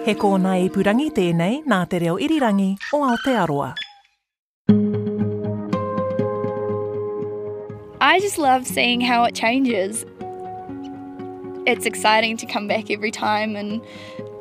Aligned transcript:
He 0.00 0.14
kōna 0.16 0.54
i 0.56 0.68
purangi 0.72 1.10
tēnei 1.12 1.58
nā 1.68 1.78
te 1.92 1.98
reo 2.00 2.14
irirangi 2.24 2.70
o 2.96 3.02
Aotearoa. 3.04 3.74
I 8.00 8.18
just 8.20 8.38
love 8.38 8.66
seeing 8.66 9.02
how 9.02 9.24
it 9.24 9.34
changes. 9.34 10.06
It's 11.66 11.84
exciting 11.84 12.38
to 12.38 12.46
come 12.46 12.66
back 12.66 12.90
every 12.90 13.10
time 13.10 13.56
and 13.56 13.82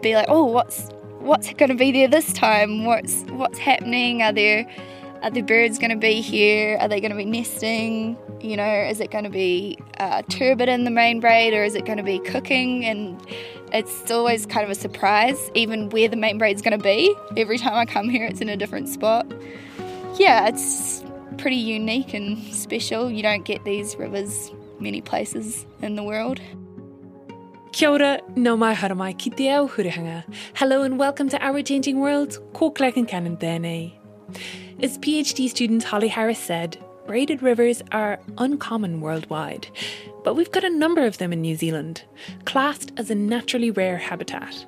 be 0.01 0.15
like, 0.15 0.27
oh, 0.29 0.45
what's 0.45 0.87
what's 1.19 1.51
going 1.55 1.69
to 1.69 1.75
be 1.75 1.91
there 1.91 2.07
this 2.07 2.31
time? 2.31 2.85
What's 2.85 3.25
what's 3.41 3.59
happening? 3.59 4.21
Are 4.21 4.31
there 4.31 4.65
are 5.21 5.29
the 5.29 5.41
birds 5.41 5.77
going 5.77 5.91
to 5.91 5.97
be 5.97 6.21
here? 6.21 6.77
Are 6.79 6.87
they 6.87 6.99
going 7.01 7.11
to 7.11 7.17
be 7.17 7.25
nesting? 7.25 8.17
You 8.41 8.55
know, 8.55 8.87
is 8.89 8.99
it 8.99 9.11
going 9.11 9.25
to 9.25 9.29
be 9.29 9.77
uh, 9.97 10.21
turbid 10.29 10.69
in 10.69 10.85
the 10.85 10.91
main 10.91 11.19
braid 11.19 11.53
or 11.53 11.63
is 11.63 11.75
it 11.75 11.85
going 11.85 11.97
to 11.97 12.03
be 12.03 12.19
cooking? 12.19 12.85
And 12.85 13.21
it's 13.73 14.09
always 14.11 14.45
kind 14.45 14.63
of 14.63 14.69
a 14.69 14.75
surprise, 14.75 15.51
even 15.53 15.89
where 15.89 16.07
the 16.07 16.15
main 16.15 16.37
braid's 16.37 16.61
going 16.61 16.77
to 16.77 16.83
be. 16.83 17.13
Every 17.35 17.57
time 17.57 17.73
I 17.73 17.85
come 17.85 18.09
here, 18.09 18.25
it's 18.25 18.41
in 18.41 18.49
a 18.49 18.57
different 18.57 18.87
spot. 18.87 19.27
Yeah, 20.17 20.47
it's 20.47 21.03
pretty 21.37 21.57
unique 21.57 22.13
and 22.13 22.41
special. 22.53 23.11
You 23.11 23.23
don't 23.23 23.43
get 23.43 23.63
these 23.65 23.95
rivers 23.97 24.51
many 24.79 25.01
places 25.01 25.65
in 25.81 25.95
the 25.95 26.03
world. 26.03 26.39
Kia 27.71 27.89
ora, 27.89 28.21
no 28.35 28.57
mai 28.57 28.73
haramai 28.73 29.17
ki 29.17 29.29
te 29.31 29.49
ao 29.49 29.67
hurihanga. 29.67 30.23
Hello 30.55 30.81
and 30.81 30.97
welcome 30.97 31.29
to 31.29 31.45
Our 31.45 31.61
Changing 31.61 31.99
World, 31.99 32.39
ko 32.53 32.71
and. 32.71 33.98
As 34.81 34.97
PhD 34.97 35.49
student 35.49 35.83
Holly 35.83 36.07
Harris 36.07 36.39
said, 36.39 36.77
braided 37.05 37.41
rivers 37.41 37.81
are 37.91 38.19
uncommon 38.37 39.01
worldwide, 39.01 39.67
but 40.23 40.35
we've 40.35 40.51
got 40.51 40.63
a 40.63 40.69
number 40.69 41.05
of 41.05 41.17
them 41.17 41.33
in 41.33 41.41
New 41.41 41.55
Zealand, 41.55 42.03
classed 42.45 42.91
as 42.97 43.09
a 43.09 43.15
naturally 43.15 43.71
rare 43.71 43.97
habitat. 43.97 44.65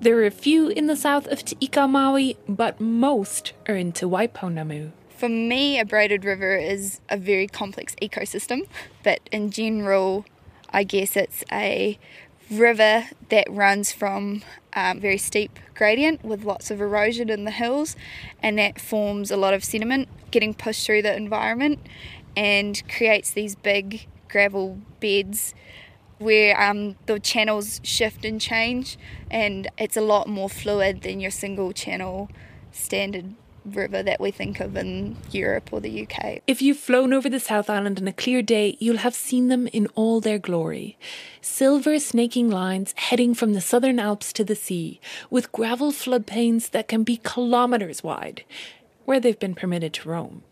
There 0.00 0.16
are 0.18 0.26
a 0.26 0.30
few 0.30 0.68
in 0.68 0.86
the 0.86 0.96
south 0.96 1.26
of 1.26 1.44
Te 1.44 1.56
Ika 1.60 1.86
Maui, 1.86 2.36
but 2.48 2.80
most 2.80 3.52
are 3.68 3.76
in 3.76 3.92
Te 3.92 4.06
Waipounamu. 4.06 4.92
For 5.10 5.28
me, 5.28 5.78
a 5.78 5.84
braided 5.84 6.24
river 6.24 6.56
is 6.56 7.02
a 7.10 7.18
very 7.18 7.46
complex 7.46 7.94
ecosystem, 8.00 8.66
but 9.02 9.20
in 9.30 9.50
general, 9.50 10.24
I 10.70 10.84
guess 10.84 11.16
it's 11.16 11.44
a 11.52 11.98
river 12.50 13.06
that 13.28 13.46
runs 13.48 13.92
from 13.92 14.42
um, 14.74 15.00
very 15.00 15.18
steep 15.18 15.58
gradient 15.74 16.24
with 16.24 16.44
lots 16.44 16.70
of 16.70 16.80
erosion 16.80 17.30
in 17.30 17.44
the 17.44 17.50
hills, 17.50 17.96
and 18.42 18.58
that 18.58 18.80
forms 18.80 19.30
a 19.30 19.36
lot 19.36 19.54
of 19.54 19.64
sediment 19.64 20.08
getting 20.30 20.54
pushed 20.54 20.84
through 20.84 21.02
the 21.02 21.14
environment 21.14 21.78
and 22.36 22.82
creates 22.88 23.30
these 23.30 23.54
big 23.54 24.06
gravel 24.28 24.78
beds 25.00 25.54
where 26.18 26.60
um, 26.60 26.96
the 27.06 27.18
channels 27.18 27.80
shift 27.82 28.24
and 28.24 28.40
change, 28.40 28.98
and 29.30 29.68
it's 29.78 29.96
a 29.96 30.02
lot 30.02 30.28
more 30.28 30.50
fluid 30.50 31.02
than 31.02 31.18
your 31.18 31.30
single 31.30 31.72
channel 31.72 32.28
standard 32.72 33.34
river 33.64 34.02
that 34.02 34.20
we 34.20 34.30
think 34.30 34.60
of 34.60 34.76
in 34.76 35.16
Europe 35.30 35.72
or 35.72 35.80
the 35.80 36.06
UK. 36.06 36.40
If 36.46 36.62
you've 36.62 36.78
flown 36.78 37.12
over 37.12 37.28
the 37.28 37.40
South 37.40 37.68
Island 37.68 38.00
on 38.00 38.08
a 38.08 38.12
clear 38.12 38.42
day, 38.42 38.76
you'll 38.80 38.98
have 38.98 39.14
seen 39.14 39.48
them 39.48 39.66
in 39.68 39.86
all 39.94 40.20
their 40.20 40.38
glory. 40.38 40.98
Silver 41.40 41.98
snaking 41.98 42.50
lines 42.50 42.94
heading 42.96 43.34
from 43.34 43.52
the 43.52 43.60
southern 43.60 43.98
Alps 43.98 44.32
to 44.34 44.44
the 44.44 44.56
sea, 44.56 45.00
with 45.30 45.52
gravel 45.52 45.92
floodplains 45.92 46.70
that 46.70 46.88
can 46.88 47.02
be 47.02 47.16
kilometres 47.16 48.02
wide, 48.02 48.44
where 49.04 49.20
they've 49.20 49.38
been 49.38 49.54
permitted 49.54 49.92
to 49.94 50.08
roam. 50.08 50.42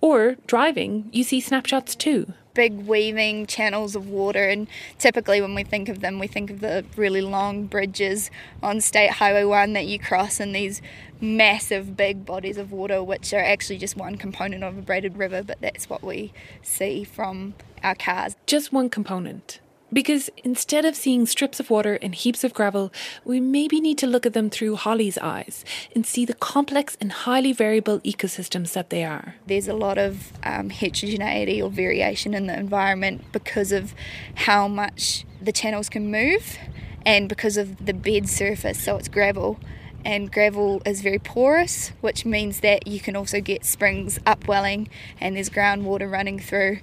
Or 0.00 0.36
driving, 0.46 1.10
you 1.12 1.24
see 1.24 1.40
snapshots 1.40 1.94
too. 1.94 2.32
Big 2.54 2.86
weaving 2.86 3.46
channels 3.46 3.94
of 3.94 4.08
water, 4.08 4.48
and 4.48 4.68
typically 4.98 5.40
when 5.40 5.54
we 5.54 5.62
think 5.62 5.88
of 5.88 6.00
them, 6.00 6.18
we 6.18 6.26
think 6.26 6.50
of 6.50 6.60
the 6.60 6.84
really 6.96 7.20
long 7.20 7.66
bridges 7.66 8.30
on 8.62 8.80
State 8.80 9.10
Highway 9.10 9.44
1 9.44 9.72
that 9.74 9.86
you 9.86 9.98
cross, 9.98 10.40
and 10.40 10.54
these 10.54 10.82
massive 11.20 11.96
big 11.96 12.24
bodies 12.24 12.56
of 12.56 12.72
water, 12.72 13.02
which 13.02 13.32
are 13.32 13.38
actually 13.38 13.78
just 13.78 13.96
one 13.96 14.16
component 14.16 14.64
of 14.64 14.76
a 14.78 14.82
braided 14.82 15.16
river, 15.16 15.42
but 15.42 15.60
that's 15.60 15.88
what 15.88 16.02
we 16.02 16.32
see 16.62 17.04
from 17.04 17.54
our 17.82 17.94
cars. 17.94 18.36
Just 18.46 18.72
one 18.72 18.90
component. 18.90 19.60
Because 19.92 20.30
instead 20.44 20.84
of 20.84 20.94
seeing 20.94 21.26
strips 21.26 21.58
of 21.58 21.70
water 21.70 21.98
and 22.00 22.14
heaps 22.14 22.44
of 22.44 22.54
gravel, 22.54 22.92
we 23.24 23.40
maybe 23.40 23.80
need 23.80 23.98
to 23.98 24.06
look 24.06 24.24
at 24.24 24.32
them 24.32 24.48
through 24.48 24.76
Holly's 24.76 25.18
eyes 25.18 25.64
and 25.94 26.06
see 26.06 26.24
the 26.24 26.34
complex 26.34 26.96
and 27.00 27.10
highly 27.10 27.52
variable 27.52 27.98
ecosystems 28.00 28.72
that 28.74 28.90
they 28.90 29.04
are. 29.04 29.34
There's 29.46 29.68
a 29.68 29.74
lot 29.74 29.98
of 29.98 30.32
um, 30.44 30.70
heterogeneity 30.70 31.60
or 31.60 31.70
variation 31.70 32.34
in 32.34 32.46
the 32.46 32.56
environment 32.56 33.24
because 33.32 33.72
of 33.72 33.94
how 34.34 34.68
much 34.68 35.24
the 35.42 35.52
channels 35.52 35.88
can 35.88 36.10
move 36.10 36.56
and 37.04 37.28
because 37.28 37.56
of 37.56 37.84
the 37.84 37.94
bed 37.94 38.28
surface, 38.28 38.78
so 38.78 38.96
it's 38.96 39.08
gravel. 39.08 39.58
And 40.04 40.32
gravel 40.32 40.80
is 40.86 41.02
very 41.02 41.18
porous, 41.18 41.92
which 42.00 42.24
means 42.24 42.60
that 42.60 42.86
you 42.86 43.00
can 43.00 43.16
also 43.16 43.40
get 43.40 43.64
springs 43.64 44.18
upwelling 44.24 44.88
and 45.20 45.36
there's 45.36 45.50
groundwater 45.50 46.10
running 46.10 46.38
through 46.38 46.78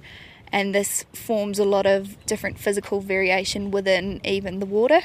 and 0.52 0.74
this 0.74 1.04
forms 1.12 1.58
a 1.58 1.64
lot 1.64 1.86
of 1.86 2.24
different 2.26 2.58
physical 2.58 3.00
variation 3.00 3.70
within 3.70 4.20
even 4.24 4.60
the 4.60 4.66
water, 4.66 5.00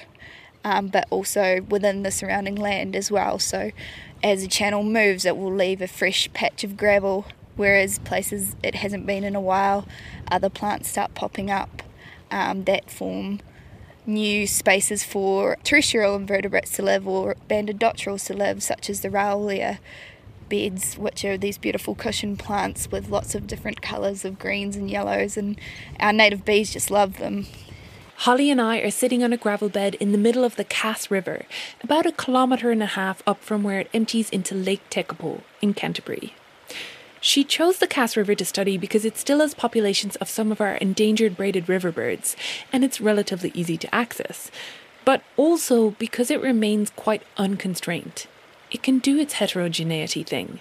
um, 0.63 0.87
but 0.87 1.07
also 1.09 1.61
within 1.69 2.03
the 2.03 2.11
surrounding 2.11 2.55
land 2.55 2.95
as 2.95 3.11
well. 3.11 3.39
So, 3.39 3.71
as 4.23 4.41
the 4.41 4.47
channel 4.47 4.83
moves, 4.83 5.25
it 5.25 5.35
will 5.35 5.53
leave 5.53 5.81
a 5.81 5.87
fresh 5.87 6.31
patch 6.33 6.63
of 6.63 6.77
gravel, 6.77 7.25
whereas 7.55 7.99
places 7.99 8.55
it 8.63 8.75
hasn't 8.75 9.05
been 9.05 9.23
in 9.23 9.35
a 9.35 9.41
while, 9.41 9.87
other 10.31 10.49
plants 10.49 10.89
start 10.89 11.13
popping 11.13 11.51
up 11.51 11.83
um, 12.31 12.63
that 12.63 12.89
form 12.89 13.41
new 14.05 14.45
spaces 14.47 15.03
for 15.03 15.57
terrestrial 15.63 16.15
invertebrates 16.15 16.71
to 16.75 16.81
live 16.81 17.07
or 17.07 17.35
banded 17.47 17.79
dotterels 17.79 18.25
to 18.25 18.33
live, 18.33 18.61
such 18.63 18.89
as 18.89 19.01
the 19.01 19.09
Raoulia 19.09 19.79
beds, 20.53 20.99
which 20.99 21.25
are 21.25 21.35
these 21.35 21.57
beautiful 21.57 21.95
cushion 21.95 22.37
plants 22.37 22.91
with 22.91 23.09
lots 23.09 23.33
of 23.33 23.47
different 23.47 23.81
colours 23.81 24.23
of 24.23 24.37
greens 24.37 24.75
and 24.75 24.87
yellows, 24.87 25.35
and 25.35 25.59
our 25.99 26.13
native 26.13 26.45
bees 26.45 26.71
just 26.71 26.91
love 26.91 27.17
them. 27.17 27.47
Holly 28.17 28.51
and 28.51 28.61
I 28.61 28.77
are 28.77 28.91
sitting 28.91 29.23
on 29.23 29.33
a 29.33 29.37
gravel 29.37 29.67
bed 29.67 29.95
in 29.95 30.11
the 30.11 30.17
middle 30.19 30.43
of 30.43 30.55
the 30.55 30.63
Cass 30.63 31.09
River, 31.09 31.47
about 31.81 32.05
a 32.05 32.11
kilometre 32.11 32.69
and 32.69 32.83
a 32.83 32.93
half 33.01 33.23
up 33.25 33.43
from 33.43 33.63
where 33.63 33.79
it 33.79 33.89
empties 33.95 34.29
into 34.29 34.53
Lake 34.53 34.87
Tekapo 34.91 35.41
in 35.59 35.73
Canterbury. 35.73 36.35
She 37.19 37.43
chose 37.43 37.79
the 37.79 37.87
Cass 37.87 38.15
River 38.15 38.35
to 38.35 38.45
study 38.45 38.77
because 38.77 39.05
it 39.05 39.17
still 39.17 39.39
has 39.39 39.55
populations 39.55 40.17
of 40.17 40.29
some 40.29 40.51
of 40.51 40.61
our 40.61 40.75
endangered 40.75 41.35
braided 41.35 41.67
river 41.67 41.91
birds, 41.91 42.35
and 42.71 42.83
it's 42.83 43.01
relatively 43.01 43.51
easy 43.55 43.77
to 43.77 43.95
access, 43.95 44.51
but 45.03 45.23
also 45.35 45.91
because 45.97 46.29
it 46.29 46.41
remains 46.41 46.91
quite 46.91 47.23
unconstrained 47.37 48.27
it 48.73 48.83
can 48.83 48.99
do 48.99 49.17
its 49.17 49.35
heterogeneity 49.35 50.23
thing. 50.23 50.59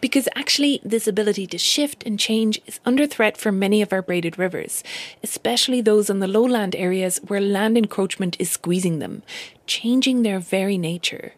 Because 0.00 0.28
actually, 0.34 0.80
this 0.82 1.06
ability 1.06 1.46
to 1.46 1.58
shift 1.58 2.02
and 2.04 2.18
change 2.18 2.60
is 2.66 2.80
under 2.84 3.06
threat 3.06 3.36
for 3.36 3.52
many 3.52 3.80
of 3.80 3.92
our 3.92 4.02
braided 4.02 4.36
rivers, 4.36 4.82
especially 5.22 5.80
those 5.80 6.10
in 6.10 6.18
the 6.18 6.26
lowland 6.26 6.74
areas 6.74 7.20
where 7.28 7.40
land 7.40 7.78
encroachment 7.78 8.36
is 8.40 8.50
squeezing 8.50 8.98
them, 8.98 9.22
changing 9.66 10.22
their 10.22 10.40
very 10.40 10.76
nature. 10.76 11.34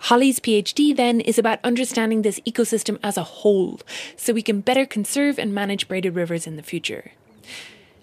Holly's 0.00 0.38
PhD 0.38 0.94
then 0.94 1.20
is 1.20 1.38
about 1.38 1.60
understanding 1.64 2.20
this 2.20 2.40
ecosystem 2.40 2.98
as 3.02 3.16
a 3.16 3.22
whole, 3.22 3.80
so 4.16 4.34
we 4.34 4.42
can 4.42 4.60
better 4.60 4.84
conserve 4.84 5.38
and 5.38 5.54
manage 5.54 5.88
braided 5.88 6.14
rivers 6.14 6.46
in 6.46 6.56
the 6.56 6.62
future. 6.62 7.12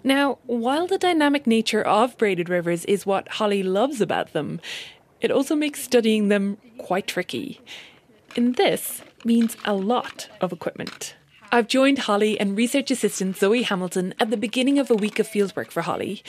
Now, 0.02 0.38
while 0.46 0.88
the 0.88 0.98
dynamic 0.98 1.46
nature 1.46 1.82
of 1.82 2.18
braided 2.18 2.48
rivers 2.48 2.84
is 2.86 3.06
what 3.06 3.28
Holly 3.28 3.62
loves 3.62 4.00
about 4.00 4.32
them, 4.32 4.60
it 5.22 5.30
also 5.30 5.54
makes 5.54 5.82
studying 5.82 6.28
them 6.28 6.58
quite 6.76 7.06
tricky. 7.06 7.60
And 8.36 8.56
this 8.56 9.00
means 9.24 9.56
a 9.64 9.72
lot 9.72 10.28
of 10.40 10.52
equipment. 10.52 11.14
I've 11.50 11.68
joined 11.68 12.00
Holly 12.00 12.38
and 12.40 12.56
research 12.56 12.90
assistant 12.90 13.36
Zoe 13.36 13.62
Hamilton 13.62 14.14
at 14.18 14.30
the 14.30 14.36
beginning 14.36 14.78
of 14.78 14.90
a 14.90 14.94
week 14.94 15.18
of 15.18 15.28
fieldwork 15.28 15.70
for 15.70 15.82
Holly. 15.82 16.22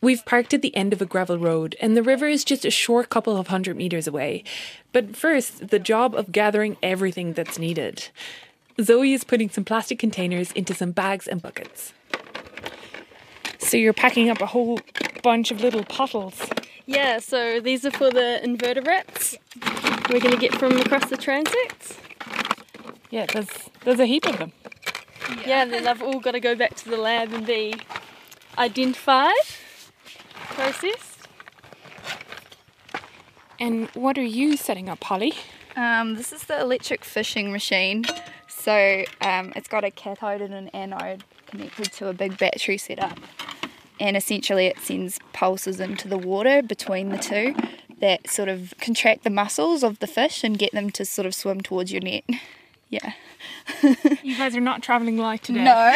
We've 0.00 0.24
parked 0.24 0.54
at 0.54 0.62
the 0.62 0.76
end 0.76 0.92
of 0.92 1.02
a 1.02 1.06
gravel 1.06 1.38
road, 1.38 1.74
and 1.80 1.96
the 1.96 2.02
river 2.02 2.28
is 2.28 2.44
just 2.44 2.64
a 2.64 2.70
short 2.70 3.08
couple 3.08 3.36
of 3.36 3.48
hundred 3.48 3.76
metres 3.76 4.06
away. 4.06 4.44
But 4.92 5.16
first, 5.16 5.68
the 5.68 5.80
job 5.80 6.14
of 6.14 6.30
gathering 6.30 6.76
everything 6.82 7.32
that's 7.32 7.58
needed. 7.58 8.08
Zoe 8.80 9.12
is 9.12 9.24
putting 9.24 9.50
some 9.50 9.64
plastic 9.64 9.98
containers 9.98 10.52
into 10.52 10.72
some 10.72 10.92
bags 10.92 11.26
and 11.26 11.42
buckets. 11.42 11.92
So 13.58 13.76
you're 13.76 13.92
packing 13.92 14.30
up 14.30 14.40
a 14.40 14.46
whole 14.46 14.80
bunch 15.22 15.50
of 15.50 15.60
little 15.60 15.84
pottles. 15.84 16.48
Yeah, 16.88 17.18
so 17.18 17.60
these 17.60 17.84
are 17.84 17.90
for 17.90 18.10
the 18.10 18.42
invertebrates 18.42 19.36
we're 20.08 20.20
going 20.20 20.34
to 20.34 20.40
get 20.40 20.54
from 20.54 20.72
across 20.78 21.10
the 21.10 21.18
transects. 21.18 21.98
Yeah, 23.10 23.26
there's 23.26 23.50
there's 23.84 24.00
a 24.00 24.06
heap 24.06 24.26
of 24.26 24.38
them. 24.38 24.52
Yeah, 25.46 25.64
and 25.64 25.70
then 25.70 25.84
they've 25.84 26.00
all 26.00 26.18
got 26.18 26.30
to 26.30 26.40
go 26.40 26.54
back 26.54 26.76
to 26.76 26.88
the 26.88 26.96
lab 26.96 27.34
and 27.34 27.46
be 27.46 27.74
identified, 28.56 29.34
processed. 30.32 31.28
And 33.60 33.90
what 33.90 34.16
are 34.16 34.22
you 34.22 34.56
setting 34.56 34.88
up, 34.88 35.04
Holly? 35.04 35.34
Um, 35.76 36.14
this 36.14 36.32
is 36.32 36.44
the 36.44 36.58
electric 36.58 37.04
fishing 37.04 37.52
machine. 37.52 38.06
So 38.48 39.04
um, 39.20 39.52
it's 39.54 39.68
got 39.68 39.84
a 39.84 39.90
cathode 39.90 40.40
and 40.40 40.54
an 40.54 40.68
anode 40.68 41.24
connected 41.48 41.92
to 41.92 42.08
a 42.08 42.14
big 42.14 42.38
battery 42.38 42.78
setup. 42.78 43.18
And 44.00 44.16
essentially, 44.16 44.66
it 44.66 44.78
sends 44.78 45.18
pulses 45.32 45.80
into 45.80 46.08
the 46.08 46.18
water 46.18 46.62
between 46.62 47.08
the 47.10 47.18
two 47.18 47.54
that 48.00 48.30
sort 48.30 48.48
of 48.48 48.74
contract 48.80 49.24
the 49.24 49.30
muscles 49.30 49.82
of 49.82 49.98
the 49.98 50.06
fish 50.06 50.44
and 50.44 50.58
get 50.58 50.72
them 50.72 50.90
to 50.90 51.04
sort 51.04 51.26
of 51.26 51.34
swim 51.34 51.60
towards 51.60 51.92
your 51.92 52.02
net. 52.02 52.24
Yeah. 52.90 53.12
You 54.22 54.34
guys 54.38 54.56
are 54.56 54.62
not 54.62 54.82
traveling 54.82 55.18
light 55.18 55.42
today. 55.42 55.62
No. 55.62 55.94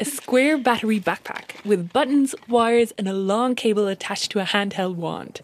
A 0.00 0.04
square 0.04 0.58
battery 0.58 0.98
backpack 0.98 1.64
with 1.64 1.92
buttons, 1.92 2.34
wires, 2.48 2.92
and 2.98 3.08
a 3.08 3.12
long 3.12 3.54
cable 3.54 3.86
attached 3.86 4.32
to 4.32 4.40
a 4.40 4.44
handheld 4.44 4.96
wand. 4.96 5.40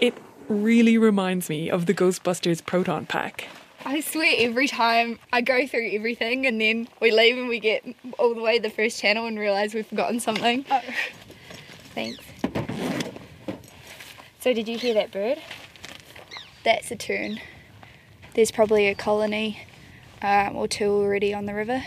It 0.00 0.14
really 0.48 0.96
reminds 0.96 1.50
me 1.50 1.68
of 1.70 1.84
the 1.84 1.92
Ghostbusters 1.92 2.64
proton 2.64 3.04
pack. 3.04 3.48
I 3.84 4.00
swear 4.00 4.34
every 4.38 4.68
time 4.68 5.18
I 5.32 5.40
go 5.40 5.66
through 5.66 5.90
everything 5.92 6.46
and 6.46 6.60
then 6.60 6.88
we 7.00 7.10
leave 7.10 7.38
and 7.38 7.48
we 7.48 7.60
get 7.60 7.84
all 8.18 8.34
the 8.34 8.42
way 8.42 8.56
to 8.56 8.62
the 8.62 8.70
first 8.70 9.00
channel 9.00 9.26
and 9.26 9.38
realise 9.38 9.72
we've 9.72 9.86
forgotten 9.86 10.20
something. 10.20 10.64
Oh. 10.70 10.80
Thanks. 11.94 12.24
So 14.40 14.52
did 14.52 14.68
you 14.68 14.78
hear 14.78 14.94
that 14.94 15.10
bird? 15.10 15.38
That's 16.64 16.90
a 16.90 16.96
tern. 16.96 17.40
There's 18.34 18.50
probably 18.50 18.86
a 18.88 18.94
colony 18.94 19.60
um, 20.22 20.56
or 20.56 20.68
two 20.68 20.90
already 20.90 21.32
on 21.32 21.46
the 21.46 21.54
river. 21.54 21.82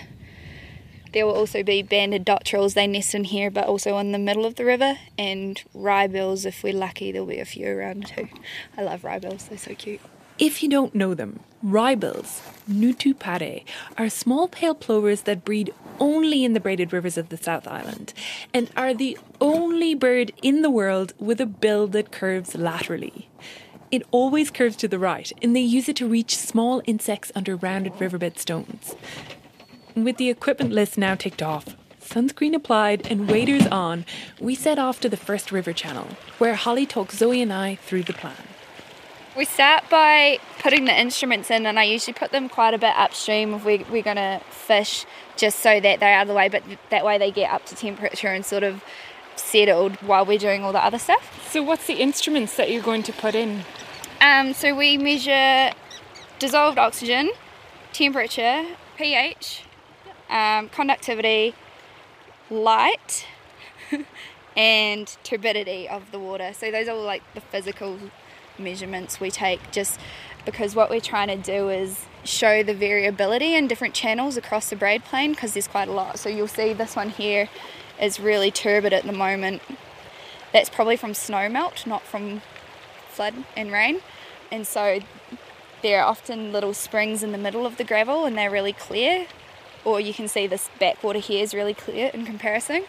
There 1.14 1.26
will 1.26 1.36
also 1.36 1.62
be 1.62 1.82
banded 1.82 2.26
dotterels. 2.26 2.74
They 2.74 2.88
nest 2.88 3.14
in 3.14 3.26
here, 3.26 3.52
but 3.52 3.68
also 3.68 3.98
in 3.98 4.14
the 4.14 4.20
middle 4.20 4.46
of 4.46 4.56
the 4.56 4.64
river. 4.64 4.98
And 5.18 5.62
wrybills 5.76 6.46
if 6.46 6.64
we're 6.64 6.74
lucky, 6.74 7.12
there'll 7.12 7.28
be 7.28 7.40
a 7.40 7.46
few 7.46 7.68
around 7.68 8.08
too. 8.08 8.30
I 8.78 8.84
love 8.84 9.02
wrybills, 9.02 9.50
They're 9.50 9.58
so 9.58 9.76
cute. 9.76 10.02
If 10.40 10.64
you 10.64 10.70
don't 10.70 10.96
know 10.96 11.14
them, 11.14 11.42
wrybills, 11.64 12.42
nutupare, 12.70 13.64
are 13.98 14.10
small 14.10 14.48
pale 14.48 14.74
plovers 14.74 15.22
that 15.22 15.46
breed 15.46 15.74
only 16.00 16.44
in 16.44 16.54
the 16.54 16.60
braided 16.60 16.92
rivers 16.92 17.18
of 17.18 17.30
the 17.30 17.38
South 17.38 17.68
Island 17.68 18.14
and 18.54 18.70
are 18.76 18.94
the 18.94 19.18
only 19.40 19.94
bird 19.94 20.32
in 20.42 20.62
the 20.62 20.72
world 20.72 21.14
with 21.20 21.40
a 21.40 21.46
bill 21.46 21.88
that 21.88 22.12
curves 22.12 22.56
laterally. 22.56 23.30
It 23.92 24.04
always 24.12 24.50
curves 24.50 24.78
to 24.78 24.88
the 24.88 24.98
right, 24.98 25.32
and 25.42 25.54
they 25.54 25.60
use 25.60 25.90
it 25.90 25.98
to 25.98 26.08
reach 26.08 26.38
small 26.38 26.82
insects 26.86 27.32
under 27.36 27.58
rounded 27.58 28.00
riverbed 28.00 28.40
stones. 28.40 28.96
With 29.96 30.16
the 30.16 30.30
equipment 30.30 30.72
list 30.72 30.98
now 30.98 31.16
ticked 31.16 31.42
off, 31.42 31.76
sunscreen 32.00 32.56
applied, 32.56 33.06
and 33.08 33.30
waders 33.30 33.68
on, 33.68 34.06
we 34.40 34.56
set 34.56 34.80
off 34.80 35.02
to 35.02 35.10
the 35.10 35.18
first 35.18 35.52
river 35.52 35.74
channel, 35.74 36.08
where 36.38 36.56
Holly 36.56 36.86
talked 36.86 37.12
Zoe 37.12 37.42
and 37.42 37.52
I 37.52 37.76
through 37.76 38.04
the 38.04 38.14
plan. 38.14 38.36
We 39.36 39.46
start 39.46 39.90
by 39.90 40.40
putting 40.60 40.86
the 40.86 41.00
instruments 41.00 41.50
in, 41.50 41.66
and 41.66 41.80
I 41.80 41.84
usually 41.84 42.14
put 42.14 42.32
them 42.32 42.50
quite 42.50 42.74
a 42.74 42.78
bit 42.78 42.94
upstream 42.98 43.54
if 43.54 43.64
we, 43.64 43.86
we're 43.90 44.04
going 44.04 44.18
to 44.18 44.42
fish, 44.50 45.06
just 45.38 45.60
so 45.60 45.80
that 45.80 46.02
they're 46.02 46.14
out 46.14 46.24
of 46.24 46.28
the 46.28 46.34
way, 46.34 46.50
but 46.50 46.64
that 46.90 47.06
way 47.06 47.18
they 47.18 47.32
get 47.32 47.50
up 47.50 47.66
to 47.68 47.76
temperature 47.76 48.28
and 48.28 48.46
sort 48.46 48.64
of 48.64 48.84
settled 49.38 49.96
while 50.02 50.26
we're 50.26 50.38
doing 50.38 50.64
all 50.64 50.74
the 50.74 50.84
other 50.84 51.00
stuff. 51.00 51.50
So, 51.50 51.64
what's 51.64 51.88
the 51.88 52.02
instruments 52.02 52.58
that 52.58 52.70
you're 52.70 52.84
going 52.84 53.04
to 53.04 53.14
put 53.14 53.34
in? 53.34 53.64
Um, 54.20 54.54
so 54.54 54.76
we 54.76 54.98
measure 54.98 55.72
dissolved 56.38 56.78
oxygen, 56.78 57.32
temperature, 57.94 58.66
pH, 58.98 59.64
um, 60.30 60.70
conductivity, 60.70 61.56
light, 62.50 63.26
and 64.56 65.08
turbidity 65.24 65.90
of 65.90 66.12
the 66.12 66.20
water. 66.20 66.52
So 66.54 66.70
those 66.70 66.88
are 66.88 66.96
all 66.96 67.04
like 67.04 67.24
the 67.34 67.42
physical 67.42 67.98
measurements 68.62 69.20
we 69.20 69.32
take 69.32 69.72
just 69.72 70.00
because 70.46 70.76
what 70.76 70.90
we're 70.90 71.02
trying 71.02 71.28
to 71.28 71.38
do 71.38 71.70
is 71.70 72.06
show 72.24 72.64
the 72.64 72.74
variability 72.74 73.56
in 73.56 73.68
different 73.68 73.94
channels 73.94 74.38
across 74.38 74.70
the 74.70 74.76
braid 74.76 75.04
plain 75.04 75.32
because 75.32 75.54
there's 75.54 75.68
quite 75.68 75.88
a 75.88 75.92
lot. 75.92 76.20
So 76.20 76.30
you'll 76.30 76.48
see 76.48 76.74
this 76.74 76.96
one 76.96 77.10
here 77.10 77.50
is 78.00 78.20
really 78.20 78.52
turbid 78.52 78.94
at 78.94 79.04
the 79.04 79.14
moment. 79.14 79.62
That's 80.54 80.70
probably 80.70 80.98
from 80.98 81.14
snow 81.14 81.50
melt, 81.50 81.86
not 81.86 82.04
from 82.04 82.42
flood 83.10 83.34
and 83.56 83.72
rain. 83.72 84.02
And 84.52 84.68
so 84.68 85.00
there 85.82 86.02
are 86.02 86.06
often 86.06 86.52
little 86.52 86.74
springs 86.74 87.24
in 87.24 87.32
the 87.32 87.38
middle 87.38 87.66
of 87.66 87.78
the 87.78 87.84
gravel 87.84 88.26
and 88.26 88.38
they're 88.38 88.52
really 88.52 88.74
clear. 88.74 89.28
Or 89.84 90.00
you 90.00 90.14
can 90.14 90.28
see 90.28 90.48
this 90.48 90.70
backwater 90.80 91.20
here 91.20 91.44
is 91.44 91.54
really 91.54 91.74
clear 91.74 92.12
in 92.14 92.26
comparison. 92.26 92.86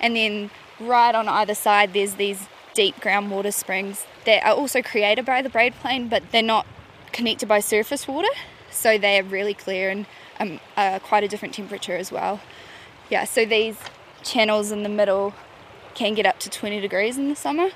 And 0.00 0.16
then 0.16 0.50
right 0.78 1.14
on 1.14 1.28
either 1.28 1.54
side, 1.54 1.92
there's 1.92 2.14
these 2.14 2.46
deep 2.74 2.96
groundwater 2.96 3.52
springs 3.52 4.06
that 4.24 4.44
are 4.44 4.54
also 4.54 4.82
created 4.82 5.24
by 5.24 5.42
the 5.42 5.48
braid 5.48 5.74
plain, 5.74 6.08
but 6.08 6.22
they're 6.30 6.42
not 6.42 6.66
connected 7.12 7.48
by 7.48 7.60
surface 7.60 8.06
water. 8.06 8.28
So 8.70 8.98
they 8.98 9.18
are 9.18 9.22
really 9.22 9.54
clear 9.54 9.90
and 9.90 10.06
um, 10.38 10.60
quite 11.00 11.24
a 11.24 11.28
different 11.28 11.54
temperature 11.54 11.96
as 11.96 12.12
well. 12.12 12.40
Yeah, 13.08 13.24
so 13.24 13.44
these 13.44 13.76
channels 14.22 14.70
in 14.70 14.82
the 14.82 14.88
middle 14.88 15.34
can 15.94 16.14
get 16.14 16.26
up 16.26 16.38
to 16.40 16.50
20 16.50 16.80
degrees 16.80 17.18
in 17.18 17.28
the 17.28 17.36
summer 17.36 17.70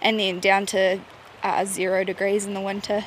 and 0.00 0.18
then 0.18 0.40
down 0.40 0.66
to 0.66 1.00
uh, 1.42 1.64
zero 1.64 2.04
degrees 2.04 2.46
in 2.46 2.54
the 2.54 2.60
winter. 2.60 3.04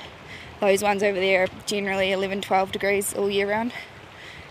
Those 0.59 0.83
ones 0.83 1.01
over 1.01 1.19
there 1.19 1.43
are 1.43 1.47
generally 1.65 2.11
11, 2.11 2.41
12 2.41 2.71
degrees 2.71 3.13
all 3.13 3.29
year 3.29 3.49
round. 3.49 3.73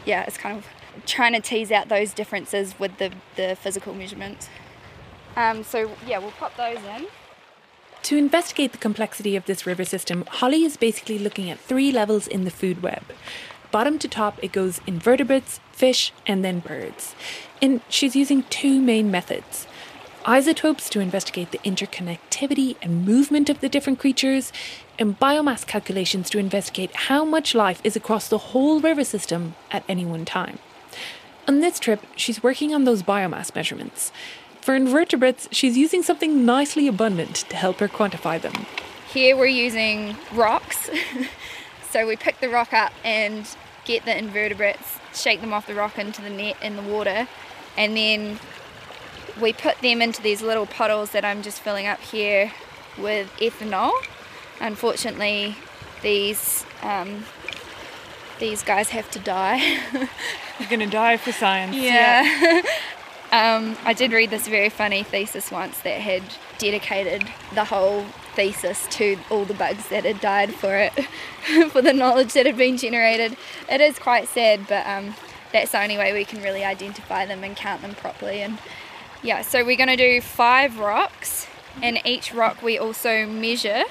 Yeah, 0.05 0.25
it's 0.25 0.37
kind 0.37 0.59
of 0.59 0.67
trying 1.07 1.33
to 1.35 1.41
tease 1.41 1.71
out 1.71 1.89
those 1.89 2.13
differences 2.13 2.79
with 2.79 2.99
the, 2.99 3.13
the 3.37 3.57
physical 3.57 3.95
measurements. 3.95 4.49
Um, 5.37 5.63
so, 5.65 5.91
yeah, 6.07 6.19
we'll 6.19 6.33
pop 6.33 6.57
those 6.57 6.79
in. 6.97 7.07
To 8.05 8.17
investigate 8.17 8.73
the 8.73 8.79
complexity 8.79 9.37
of 9.37 9.45
this 9.47 9.67
river 9.67 9.85
system, 9.85 10.25
Holly 10.27 10.65
is 10.65 10.77
basically 10.77 11.19
looking 11.19 11.51
at 11.51 11.61
three 11.61 11.93
levels 11.93 12.27
in 12.27 12.45
the 12.45 12.51
food 12.51 12.83
web. 12.83 13.03
Bottom 13.71 13.99
to 14.01 14.09
top, 14.09 14.43
it 14.43 14.53
goes 14.53 14.81
invertebrates, 14.87 15.61
fish, 15.71 16.13
and 16.27 16.45
then 16.45 16.61
birds. 16.61 17.15
And 17.63 17.83
she's 17.89 18.17
using 18.17 18.45
two 18.45 18.81
main 18.81 19.11
methods 19.11 19.67
isotopes 20.25 20.91
to 20.91 21.01
investigate 21.01 21.51
the 21.51 21.59
interconnectivity 21.59 22.77
and 22.83 23.05
movement 23.05 23.49
of 23.49 23.61
the 23.61 23.69
different 23.69 23.99
creatures, 23.99 24.53
and 24.99 25.19
biomass 25.19 25.67
calculations 25.67 26.29
to 26.31 26.39
investigate 26.39 26.95
how 26.95 27.25
much 27.25 27.55
life 27.55 27.81
is 27.85 27.97
across 27.97 28.29
the 28.29 28.39
whole 28.39 28.81
river 28.81 29.05
system 29.05 29.55
at 29.71 29.85
any 29.89 30.05
one 30.05 30.25
time. 30.25 30.59
On 31.49 31.61
this 31.61 31.79
trip, 31.81 32.01
she's 32.17 32.43
working 32.43 32.75
on 32.75 32.85
those 32.85 33.03
biomass 33.03 33.55
measurements. 33.55 34.13
For 34.61 34.75
invertebrates, 34.75 35.49
she's 35.51 35.77
using 35.77 36.03
something 36.03 36.45
nicely 36.45 36.87
abundant 36.87 37.37
to 37.37 37.57
help 37.57 37.81
her 37.81 37.89
quantify 37.89 38.41
them. 38.41 38.67
Here 39.13 39.37
we're 39.37 39.47
using 39.47 40.17
rocks. 40.33 40.91
so 41.91 42.07
we 42.07 42.17
pick 42.17 42.41
the 42.41 42.49
rock 42.49 42.73
up 42.73 42.93
and 43.03 43.49
get 43.85 44.05
the 44.05 44.17
invertebrates, 44.17 44.99
shake 45.15 45.41
them 45.41 45.53
off 45.53 45.67
the 45.67 45.75
rock 45.75 45.99
into 45.99 46.21
the 46.23 46.31
net 46.31 46.57
in 46.63 46.77
the 46.77 46.83
water, 46.83 47.27
and 47.77 47.97
then 47.97 48.39
we 49.41 49.53
put 49.53 49.79
them 49.79 50.03
into 50.03 50.21
these 50.21 50.43
little 50.43 50.67
pottles 50.67 51.11
that 51.13 51.25
I'm 51.25 51.43
just 51.43 51.61
filling 51.61 51.87
up 51.87 52.01
here 52.01 52.53
with 52.99 53.33
ethanol. 53.39 53.93
Unfortunately, 54.61 55.57
these 56.03 56.67
um, 56.83 57.25
these 58.39 58.63
guys 58.63 58.91
have 58.91 59.11
to 59.13 59.19
die. 59.19 59.57
You're 60.59 60.69
gonna 60.69 60.87
die 60.87 61.17
for 61.17 61.33
science. 61.33 61.75
Yeah. 61.77 62.63
um, 63.33 63.77
I 63.85 63.93
did 63.93 64.13
read 64.13 64.31
this 64.31 64.49
very 64.49 64.69
funny 64.69 65.03
thesis 65.03 65.51
once 65.51 65.79
that 65.81 66.01
had 66.01 66.23
dedicated 66.59 67.29
the 67.55 67.65
whole 67.65 68.05
thesis 68.35 68.87
to 68.91 69.19
all 69.31 69.45
the 69.45 69.55
bugs 69.55 69.89
that 69.89 70.05
had 70.05 70.21
died 70.21 70.53
for 70.53 70.77
it, 70.77 70.93
for 71.71 71.81
the 71.81 71.93
knowledge 71.93 72.33
that 72.33 72.47
had 72.47 72.57
been 72.57 72.77
generated. 72.77 73.37
It 73.69 73.81
is 73.81 73.99
quite 73.99 74.29
sad, 74.29 74.67
but 74.69 74.87
um, 74.87 75.15
that's 75.53 75.73
the 75.73 75.81
only 75.81 75.97
way 75.97 76.13
we 76.13 76.25
can 76.25 76.43
really 76.43 76.65
identify 76.65 77.25
them 77.27 77.45
and 77.45 77.57
count 77.57 77.83
them 77.83 77.95
properly. 77.95 78.43
And 78.43 78.59
yeah, 79.23 79.43
so 79.43 79.65
we're 79.65 79.77
going 79.77 79.89
to 79.89 79.97
do 79.97 80.21
five 80.21 80.79
rocks, 80.79 81.47
and 81.83 82.01
each 82.05 82.35
rock 82.35 82.63
we 82.63 82.79
also 82.79 83.27
measure 83.27 83.85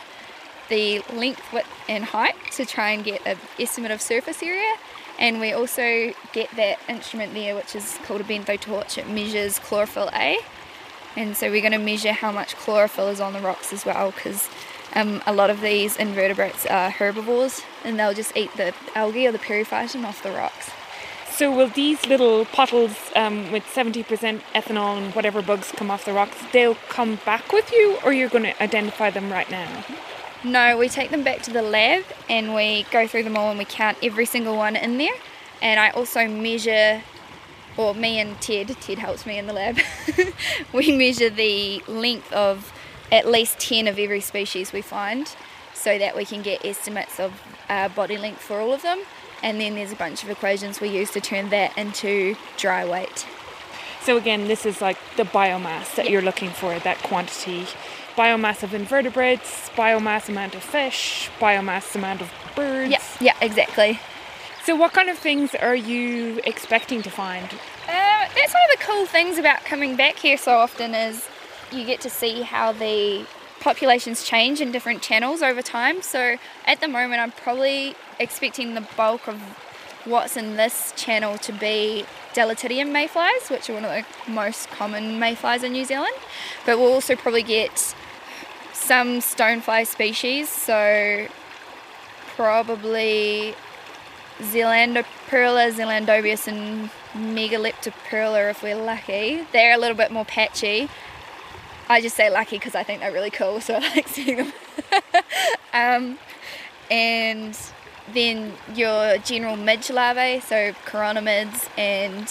the 0.69 1.00
length, 1.13 1.53
width, 1.53 1.67
and 1.88 2.03
height 2.03 2.36
to 2.51 2.65
try 2.65 2.91
and 2.91 3.03
get 3.03 3.25
an 3.25 3.38
estimate 3.58 3.91
of 3.91 4.01
surface 4.01 4.43
area. 4.43 4.75
And 5.20 5.42
we 5.42 5.52
also 5.52 6.14
get 6.32 6.50
that 6.56 6.80
instrument 6.88 7.34
there, 7.34 7.54
which 7.54 7.76
is 7.76 8.00
called 8.06 8.22
a 8.22 8.24
BenthoTorch. 8.24 8.98
It 8.98 9.10
measures 9.10 9.60
chlorophyll 9.60 10.10
A, 10.14 10.40
and 11.18 11.36
so 11.36 11.52
we're 11.52 11.62
going 11.62 11.74
to 11.74 11.78
measure 11.78 12.14
how 12.14 12.32
much 12.32 12.56
chlorophyll 12.56 13.10
is 13.10 13.20
on 13.20 13.34
the 13.34 13.42
rocks 13.42 13.74
as 13.74 13.86
well, 13.86 14.12
because 14.12 14.50
um, 14.96 15.22
a 15.28 15.34
lot 15.34 15.50
of 15.50 15.60
these 15.60 15.98
invertebrates 15.98 16.66
are 16.66 16.90
herbivores, 16.90 17.62
and 17.84 18.00
they'll 18.00 18.14
just 18.14 18.36
eat 18.38 18.56
the 18.56 18.74
algae 18.96 19.28
or 19.28 19.34
the 19.34 19.40
periphyton 19.40 20.06
off 20.06 20.24
the 20.24 20.32
rocks. 20.32 20.72
So 21.30 21.56
will 21.56 21.68
these 21.70 22.06
little 22.06 22.46
bottles 22.46 22.96
um, 23.16 23.52
with 23.52 23.64
70% 23.64 24.04
ethanol 24.56 24.98
and 24.98 25.16
whatever 25.16 25.42
bugs 25.42 25.72
come 25.72 25.92
off 25.92 26.06
the 26.06 26.14
rocks, 26.14 26.38
they'll 26.52 26.76
come 26.90 27.20
back 27.26 27.52
with 27.52 27.72
you 27.72 27.98
or 28.04 28.12
you're 28.14 28.30
going 28.30 28.44
to 28.44 28.64
identify 28.64 29.10
them 29.10 29.32
right 29.32 29.50
now? 29.50 29.86
No, 30.43 30.77
we 30.77 30.88
take 30.88 31.12
them 31.12 31.24
back 31.24 31.41
to 31.43 31.51
the 31.51 31.62
lab 31.62 32.03
and 32.29 32.55
we 32.55 32.84
go 32.91 33.08
through 33.08 33.24
them 33.24 33.36
all 33.36 33.50
and 33.50 33.60
we 33.60 33.65
count 33.65 33.98
every 34.01 34.25
single 34.25 34.55
one 34.55 34.75
in 34.75 34.98
there. 34.98 35.13
And 35.62 35.79
I 35.79 35.89
also 35.89 36.27
measure, 36.27 37.01
or 37.75 37.93
me 37.93 38.19
and 38.19 38.39
Ted, 38.39 38.69
Ted 38.79 39.00
helps 39.00 39.25
me 39.25 39.38
in 39.38 39.48
the 39.48 39.53
lab, 39.53 39.77
we 40.74 40.91
measure 40.96 41.29
the 41.29 41.84
length 41.88 42.31
of 42.31 42.72
at 43.12 43.27
least 43.27 43.60
10 43.60 43.88
of 43.88 44.00
every 44.00 44.22
species 44.22 44.72
we 44.72 44.81
find 44.81 45.36
so 45.74 45.98
that 45.98 46.15
we 46.15 46.24
can 46.24 46.41
get 46.41 46.63
estimates 46.63 47.19
of 47.19 47.34
uh, 47.67 47.89
body 47.89 48.17
length 48.17 48.41
for 48.41 48.62
all 48.62 48.72
of 48.74 48.81
them. 48.81 49.01
And 49.43 49.60
then 49.60 49.75
there's 49.75 49.91
a 49.91 49.96
bunch 49.96 50.24
of 50.24 50.29
equations 50.29 50.79
we 50.79 50.89
use 50.89 51.12
to 51.12 51.22
turn 51.22 51.50
that 51.50 51.77
into 51.77 52.36
dry 52.58 52.86
weight. 52.86 53.25
So 54.01 54.15
again, 54.15 54.48
this 54.48 54.65
is 54.65 54.81
like 54.81 54.98
the 55.17 55.24
biomass 55.24 55.96
that 55.96 56.05
Yeah. 56.05 56.12
you're 56.13 56.22
looking 56.22 56.50
for, 56.50 56.77
that 56.79 56.98
quantity. 57.00 57.67
Biomass 58.20 58.64
of 58.64 58.74
invertebrates, 58.74 59.70
biomass 59.78 60.28
amount 60.28 60.54
of 60.54 60.62
fish, 60.62 61.30
biomass 61.40 61.96
amount 61.96 62.20
of 62.20 62.30
birds. 62.54 62.92
Yeah, 62.92 63.02
yeah, 63.22 63.34
exactly. 63.40 63.98
So 64.66 64.76
what 64.76 64.92
kind 64.92 65.10
of 65.10 65.18
things 65.18 65.56
are 65.56 65.74
you 65.74 66.42
expecting 66.44 67.02
to 67.04 67.10
find? 67.10 67.46
Uh, 67.46 68.28
that's 68.36 68.54
one 68.54 68.64
of 68.74 68.78
the 68.78 68.84
cool 68.86 69.06
things 69.06 69.38
about 69.38 69.64
coming 69.64 69.96
back 69.96 70.18
here 70.18 70.38
so 70.38 70.58
often 70.58 70.94
is 70.94 71.30
you 71.72 71.86
get 71.86 72.02
to 72.02 72.10
see 72.10 72.42
how 72.42 72.74
the 72.74 73.26
populations 73.62 74.26
change 74.26 74.60
in 74.60 74.74
different 74.74 75.02
channels 75.02 75.42
over 75.42 75.62
time. 75.62 76.02
So 76.02 76.36
at 76.66 76.82
the 76.82 76.90
moment, 76.90 77.22
I'm 77.22 77.32
probably 77.32 77.96
expecting 78.20 78.76
the 78.76 78.86
bulk 78.98 79.30
of 79.30 79.40
what's 80.04 80.36
in 80.36 80.58
this 80.58 80.94
channel 80.98 81.38
to 81.38 81.54
be 81.54 82.06
Deleatidium 82.34 82.92
mayflies, 82.92 83.50
which 83.50 83.70
are 83.70 83.76
one 83.76 83.86
of 83.86 83.92
the 83.92 84.32
most 84.32 84.70
common 84.72 85.20
mayflies 85.20 85.64
in 85.64 85.72
New 85.72 85.86
Zealand. 85.86 86.16
But 86.66 86.80
we'll 86.80 86.92
also 86.92 87.16
probably 87.16 87.44
get 87.44 87.96
some 88.89 89.19
stonefly 89.19 89.86
species, 89.86 90.50
so 90.50 91.27
probably 92.36 93.53
Zelandoperla, 94.39 95.72
Zelandobius, 95.74 96.48
and 96.48 96.89
Megaleptoperla 97.13 98.50
if 98.50 98.63
we're 98.63 98.75
lucky. 98.75 99.46
They're 99.51 99.75
a 99.75 99.77
little 99.77 99.96
bit 99.96 100.12
more 100.12 100.25
patchy. 100.25 100.89
I 101.88 102.01
just 102.01 102.15
say 102.15 102.31
lucky 102.31 102.55
because 102.55 102.74
I 102.74 102.81
think 102.81 103.01
they're 103.01 103.12
really 103.12 103.29
cool, 103.29 103.62
so 103.62 103.75
I 103.79 103.96
like 103.96 104.08
seeing 104.08 104.38
them. 104.38 104.53
um, 105.75 106.17
and 106.89 107.55
then 108.12 108.53
your 108.74 109.19
general 109.19 109.55
midge 109.55 109.91
larvae, 109.91 110.39
so 110.39 110.74
chironomids, 110.88 111.69
and 111.77 112.24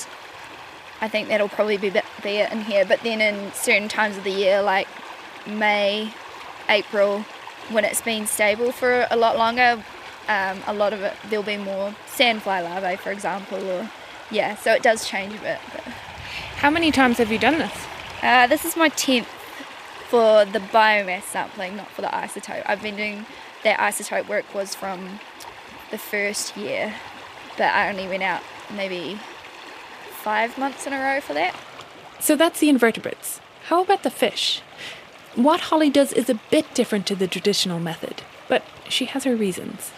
I 1.00 1.06
think 1.06 1.28
that'll 1.28 1.50
probably 1.50 1.76
be, 1.76 1.90
be 1.90 2.30
it 2.30 2.50
in 2.50 2.62
here. 2.62 2.84
But 2.84 3.02
then 3.04 3.20
in 3.20 3.52
certain 3.52 3.86
times 3.86 4.16
of 4.16 4.24
the 4.24 4.32
year, 4.32 4.60
like 4.60 4.88
May, 5.46 6.12
April, 6.68 7.20
when 7.70 7.84
it's 7.84 8.00
been 8.00 8.26
stable 8.26 8.72
for 8.72 9.06
a 9.10 9.16
lot 9.16 9.36
longer, 9.36 9.82
um, 10.28 10.60
a 10.66 10.72
lot 10.72 10.92
of 10.92 11.00
it 11.02 11.14
there'll 11.30 11.44
be 11.44 11.56
more 11.56 11.94
sandfly 12.06 12.62
larvae, 12.62 12.96
for 12.96 13.10
example, 13.10 13.58
or 13.70 13.90
yeah. 14.30 14.54
So 14.56 14.72
it 14.72 14.82
does 14.82 15.06
change 15.08 15.34
a 15.34 15.40
bit. 15.40 15.58
But, 15.72 15.82
How 16.56 16.70
many 16.70 16.90
times 16.90 17.18
have 17.18 17.30
you 17.32 17.38
done 17.38 17.58
this? 17.58 17.86
uh, 18.22 18.46
this 18.46 18.64
is 18.64 18.76
my 18.76 18.88
tenth 18.90 19.28
for 20.08 20.44
the 20.44 20.58
biomass 20.58 21.22
sampling, 21.24 21.76
not 21.76 21.88
for 21.90 22.02
the 22.02 22.08
isotope. 22.08 22.62
I've 22.66 22.82
been 22.82 22.96
doing 22.96 23.26
that 23.64 23.78
isotope 23.78 24.28
work 24.28 24.54
was 24.54 24.74
from 24.74 25.20
the 25.90 25.98
first 25.98 26.56
year, 26.56 26.94
but 27.56 27.74
I 27.74 27.88
only 27.88 28.06
went 28.06 28.22
out 28.22 28.42
maybe 28.74 29.18
five 30.10 30.58
months 30.58 30.86
in 30.86 30.92
a 30.92 30.98
row 31.00 31.20
for 31.20 31.34
that. 31.34 31.54
So 32.20 32.36
that's 32.36 32.60
the 32.60 32.68
invertebrates. 32.68 33.40
How 33.66 33.82
about 33.82 34.02
the 34.02 34.10
fish? 34.10 34.62
What 35.38 35.60
Holly 35.60 35.88
does 35.88 36.12
is 36.12 36.28
a 36.28 36.34
bit 36.50 36.74
different 36.74 37.06
to 37.06 37.14
the 37.14 37.28
traditional 37.28 37.78
method, 37.78 38.22
but 38.48 38.64
she 38.88 39.04
has 39.04 39.22
her 39.22 39.36
reasons. 39.36 39.92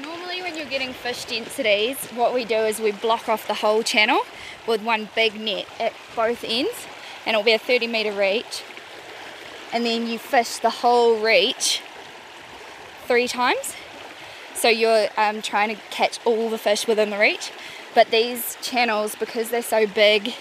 Normally, 0.00 0.40
when 0.40 0.56
you're 0.56 0.64
getting 0.64 0.94
fish 0.94 1.26
densities, 1.26 2.02
what 2.12 2.32
we 2.32 2.46
do 2.46 2.54
is 2.54 2.80
we 2.80 2.92
block 2.92 3.28
off 3.28 3.46
the 3.46 3.52
whole 3.52 3.82
channel 3.82 4.22
with 4.66 4.80
one 4.80 5.10
big 5.14 5.38
net 5.38 5.66
at 5.78 5.92
both 6.14 6.44
ends, 6.44 6.86
and 7.26 7.34
it'll 7.34 7.44
be 7.44 7.52
a 7.52 7.58
30 7.58 7.88
metre 7.88 8.10
reach. 8.10 8.62
And 9.70 9.84
then 9.84 10.06
you 10.06 10.18
fish 10.18 10.60
the 10.60 10.70
whole 10.70 11.20
reach 11.20 11.82
three 13.04 13.28
times. 13.28 13.74
So 14.54 14.70
you're 14.70 15.08
um, 15.18 15.42
trying 15.42 15.76
to 15.76 15.82
catch 15.90 16.20
all 16.24 16.48
the 16.48 16.56
fish 16.56 16.88
within 16.88 17.10
the 17.10 17.18
reach. 17.18 17.52
But 17.94 18.10
these 18.10 18.56
channels, 18.62 19.14
because 19.14 19.50
they're 19.50 19.60
so 19.60 19.86
big 19.86 20.32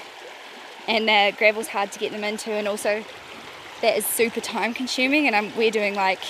and 0.87 1.09
uh, 1.09 1.31
gravel's 1.31 1.67
hard 1.67 1.91
to 1.91 1.99
get 1.99 2.13
them 2.13 2.23
into, 2.23 2.51
and 2.51 2.69
also 2.69 3.03
that 3.81 3.97
is 3.97 4.05
super 4.05 4.41
time 4.41 4.73
consuming, 4.73 5.27
and 5.27 5.35
um, 5.35 5.51
we're 5.57 5.71
doing 5.71 5.95
like 5.95 6.23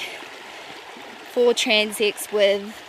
four 1.32 1.54
transects 1.54 2.32
with 2.32 2.82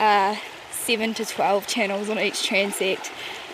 uh, 0.00 0.36
seven 0.70 1.14
to 1.14 1.24
12 1.24 1.66
channels 1.66 2.10
on 2.10 2.18
each 2.18 2.48
transect. 2.48 3.10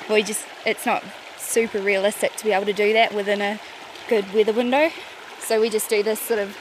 We 0.09 0.23
just, 0.23 0.45
it's 0.66 0.87
not 0.87 1.04
super 1.38 1.80
realistic 1.80 2.37
to 2.37 2.45
be 2.45 2.52
able 2.52 2.66
to 2.66 2.73
do 2.73 2.92
that 2.92 3.14
within 3.14 3.40
a 3.40 3.61
good 4.09 4.33
weather 4.33 4.52
window. 4.52 4.90
So 5.38 5.61
we 5.61 5.71
just 5.71 5.88
do 5.88 6.02
this 6.02 6.21
sort 6.21 6.40
of 6.40 6.57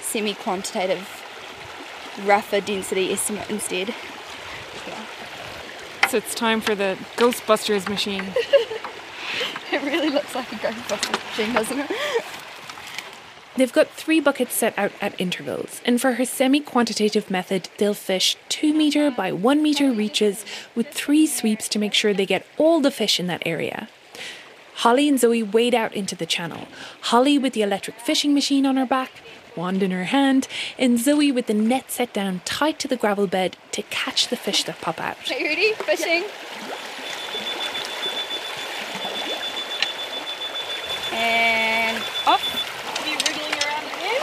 semi 0.00 0.34
quantitative, 0.34 1.08
rougher 2.24 2.60
density 2.60 3.12
estimate 3.12 3.50
instead. 3.50 3.94
So 6.10 6.18
it's 6.18 6.34
time 6.34 6.60
for 6.60 6.74
the 6.74 6.98
Ghostbusters 7.16 7.88
machine. 7.88 8.24
It 9.72 9.82
really 9.84 10.10
looks 10.10 10.34
like 10.34 10.52
a 10.52 10.56
Ghostbusters 10.56 11.24
machine, 11.30 11.54
doesn't 11.54 11.78
it? 11.78 11.90
They've 13.56 13.72
got 13.72 13.88
three 13.88 14.18
buckets 14.20 14.54
set 14.54 14.78
out 14.78 14.92
at 15.00 15.20
intervals, 15.20 15.82
and 15.84 16.00
for 16.00 16.12
her 16.12 16.24
semi 16.24 16.60
quantitative 16.60 17.30
method, 17.30 17.68
they'll 17.76 17.92
fish 17.94 18.36
2 18.48 18.72
metre 18.72 19.10
by 19.10 19.30
1 19.30 19.62
metre 19.62 19.92
reaches 19.92 20.44
with 20.74 20.88
three 20.88 21.26
sweeps 21.26 21.68
to 21.68 21.78
make 21.78 21.92
sure 21.92 22.14
they 22.14 22.26
get 22.26 22.46
all 22.56 22.80
the 22.80 22.90
fish 22.90 23.20
in 23.20 23.26
that 23.26 23.42
area. 23.44 23.88
Holly 24.76 25.08
and 25.08 25.20
Zoe 25.20 25.42
wade 25.42 25.74
out 25.74 25.92
into 25.94 26.16
the 26.16 26.26
channel. 26.26 26.66
Holly 27.02 27.38
with 27.38 27.52
the 27.52 27.62
electric 27.62 28.00
fishing 28.00 28.32
machine 28.32 28.64
on 28.64 28.76
her 28.76 28.86
back, 28.86 29.12
wand 29.54 29.82
in 29.82 29.90
her 29.90 30.04
hand, 30.04 30.48
and 30.78 30.98
Zoe 30.98 31.30
with 31.30 31.46
the 31.46 31.54
net 31.54 31.90
set 31.90 32.12
down 32.12 32.40
tight 32.44 32.78
to 32.80 32.88
the 32.88 32.96
gravel 32.96 33.26
bed 33.26 33.56
to 33.72 33.82
catch 33.82 34.28
the 34.28 34.36
fish 34.36 34.64
that 34.64 34.80
pop 34.80 34.98
out. 34.98 35.30
Are 35.30 35.38
you 35.38 35.46
ready? 35.46 35.72
Fishing. 35.74 36.24
And 41.12 42.02
off. 42.26 42.42
Be 43.04 43.10
wriggling 43.10 43.52
around 43.62 43.86
again. 43.86 44.22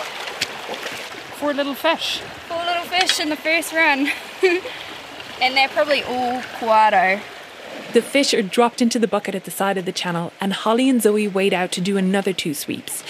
Four 1.50 1.56
little 1.56 1.74
fish. 1.74 2.20
Four 2.48 2.64
little 2.64 2.84
fish 2.84 3.20
in 3.20 3.30
the 3.30 3.36
first 3.36 3.74
run. 3.74 4.08
and 5.42 5.58
they're 5.58 5.68
probably 5.70 6.04
all 6.04 6.42
koaro. 6.60 7.20
The 7.94 8.04
fish 8.04 8.36
are 8.36 8.44
dropped 8.44 8.84
into 8.84 9.00
the 9.00 9.08
bucket 9.08 9.34
at 9.34 9.46
the 9.46 9.50
side 9.50 9.76
of 9.76 9.86
the 9.86 9.92
channel, 9.92 10.32
and 10.40 10.54
Holly 10.54 10.88
and 10.88 11.02
Zoe 11.02 11.28
wade 11.28 11.56
out 11.56 11.72
to 11.72 11.82
do 11.82 11.98
another 11.98 12.34
two 12.34 12.54
sweeps. 12.54 13.04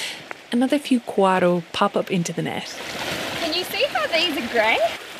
Another 0.53 0.79
few 0.79 1.01
koaro 1.01 1.63
pop 1.73 1.97
up 1.97 2.09
into 2.09 2.31
the 2.31 2.41
net. 2.41 2.73
Can 3.41 3.53
you 3.53 3.65
see 3.65 3.83
how 3.87 4.07
these 4.07 4.37
are 4.37 4.53
grey? 4.53 4.77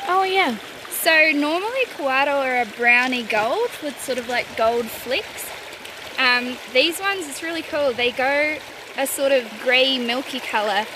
Oh, 0.08 0.22
yeah. 0.22 0.56
So 0.88 1.30
normally 1.34 1.84
koaro 1.98 2.40
are 2.42 2.62
a 2.62 2.66
browny 2.74 3.24
gold 3.24 3.68
with 3.82 4.00
sort 4.00 4.16
of 4.16 4.30
like 4.30 4.46
gold 4.56 4.86
flecks. 4.86 5.46
Um, 6.18 6.56
these 6.72 6.98
ones, 6.98 7.28
it's 7.28 7.42
really 7.42 7.60
cool. 7.60 7.92
They 7.92 8.12
go 8.12 8.56
a 8.96 9.06
sort 9.06 9.32
of 9.32 9.46
grey 9.62 9.98
milky 9.98 10.40
colour 10.40 10.86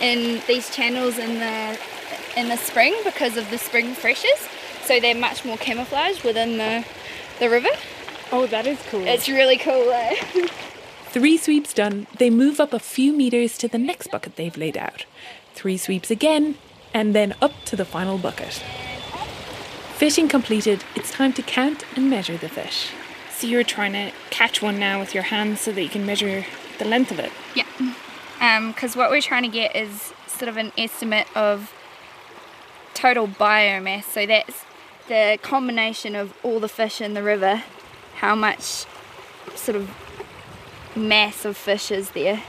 in 0.00 0.42
these 0.46 0.70
channels 0.70 1.18
in 1.18 1.38
the 1.38 1.78
in 2.36 2.48
the 2.48 2.56
spring 2.56 2.94
because 3.04 3.36
of 3.36 3.50
the 3.50 3.58
spring 3.58 3.94
freshes. 3.94 4.48
So 4.82 5.00
they're 5.00 5.14
much 5.14 5.44
more 5.44 5.56
camouflaged 5.56 6.24
within 6.24 6.58
the 6.58 6.84
the 7.38 7.50
river. 7.50 7.70
Oh, 8.32 8.46
that 8.46 8.66
is 8.66 8.78
cool. 8.90 9.06
It's 9.06 9.28
really 9.28 9.58
cool. 9.58 9.90
Eh? 9.90 10.48
Three 11.14 11.36
sweeps 11.36 11.72
done, 11.72 12.08
they 12.18 12.28
move 12.28 12.58
up 12.58 12.72
a 12.72 12.80
few 12.80 13.12
meters 13.12 13.56
to 13.58 13.68
the 13.68 13.78
next 13.78 14.08
bucket 14.10 14.34
they've 14.34 14.56
laid 14.56 14.76
out. 14.76 15.04
Three 15.54 15.76
sweeps 15.76 16.10
again, 16.10 16.56
and 16.92 17.14
then 17.14 17.36
up 17.40 17.52
to 17.66 17.76
the 17.76 17.84
final 17.84 18.18
bucket. 18.18 18.60
Fishing 19.94 20.26
completed, 20.26 20.82
it's 20.96 21.12
time 21.12 21.32
to 21.34 21.42
count 21.42 21.84
and 21.94 22.10
measure 22.10 22.36
the 22.36 22.48
fish. 22.48 22.90
So 23.30 23.46
you're 23.46 23.62
trying 23.62 23.92
to 23.92 24.10
catch 24.30 24.60
one 24.60 24.80
now 24.80 24.98
with 24.98 25.14
your 25.14 25.22
hands 25.22 25.60
so 25.60 25.70
that 25.70 25.82
you 25.82 25.88
can 25.88 26.04
measure 26.04 26.44
the 26.80 26.84
length 26.84 27.12
of 27.12 27.20
it. 27.20 27.30
Yeah. 27.54 27.66
Um, 28.44 28.72
because 28.72 28.94
what 28.94 29.10
we're 29.10 29.22
trying 29.22 29.44
to 29.44 29.48
get 29.48 29.74
is 29.74 30.12
sort 30.26 30.50
of 30.50 30.58
an 30.58 30.70
estimate 30.76 31.26
of 31.34 31.72
total 32.92 33.26
biomass. 33.26 34.04
So 34.04 34.26
that's 34.26 34.64
the 35.08 35.38
combination 35.40 36.14
of 36.14 36.34
all 36.42 36.60
the 36.60 36.68
fish 36.68 37.00
in 37.00 37.14
the 37.14 37.22
river, 37.22 37.62
how 38.16 38.34
much 38.34 38.84
sort 39.54 39.76
of 39.76 39.90
mass 40.94 41.46
of 41.46 41.56
fish 41.56 41.90
is 41.90 42.10
there. 42.10 42.42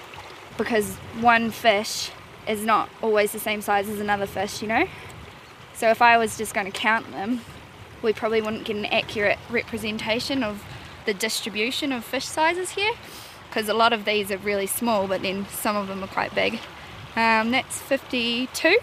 Because 0.58 0.96
one 1.22 1.50
fish 1.50 2.12
is 2.46 2.66
not 2.66 2.90
always 3.02 3.32
the 3.32 3.40
same 3.40 3.62
size 3.62 3.88
as 3.88 4.02
another 4.02 4.26
fish, 4.26 4.62
you 4.62 4.68
know? 4.68 4.88
So 5.76 5.92
if 5.92 6.02
I 6.02 6.18
was 6.18 6.38
just 6.38 6.54
going 6.54 6.70
to 6.70 6.78
count 6.78 7.10
them 7.12 7.40
we 8.02 8.14
probably 8.14 8.42
wouldn't 8.42 8.66
get 8.66 8.76
an 8.76 8.86
accurate 8.86 9.40
representation 9.50 10.44
of 10.44 10.64
the 11.06 11.14
distribution 11.14 11.92
of 11.92 12.04
fish 12.04 12.26
sizes 12.26 12.72
here 12.72 12.94
because 13.56 13.70
a 13.70 13.74
lot 13.74 13.94
of 13.94 14.04
these 14.04 14.32
are 14.32 14.38
really 14.40 14.68
small, 14.68 15.08
but 15.08 15.22
then 15.22 15.48
some 15.48 15.78
of 15.78 15.88
them 15.88 16.04
are 16.04 16.08
quite 16.08 16.36
big. 16.36 16.60
Um, 17.16 17.52
that's 17.52 17.80
52, 17.80 18.78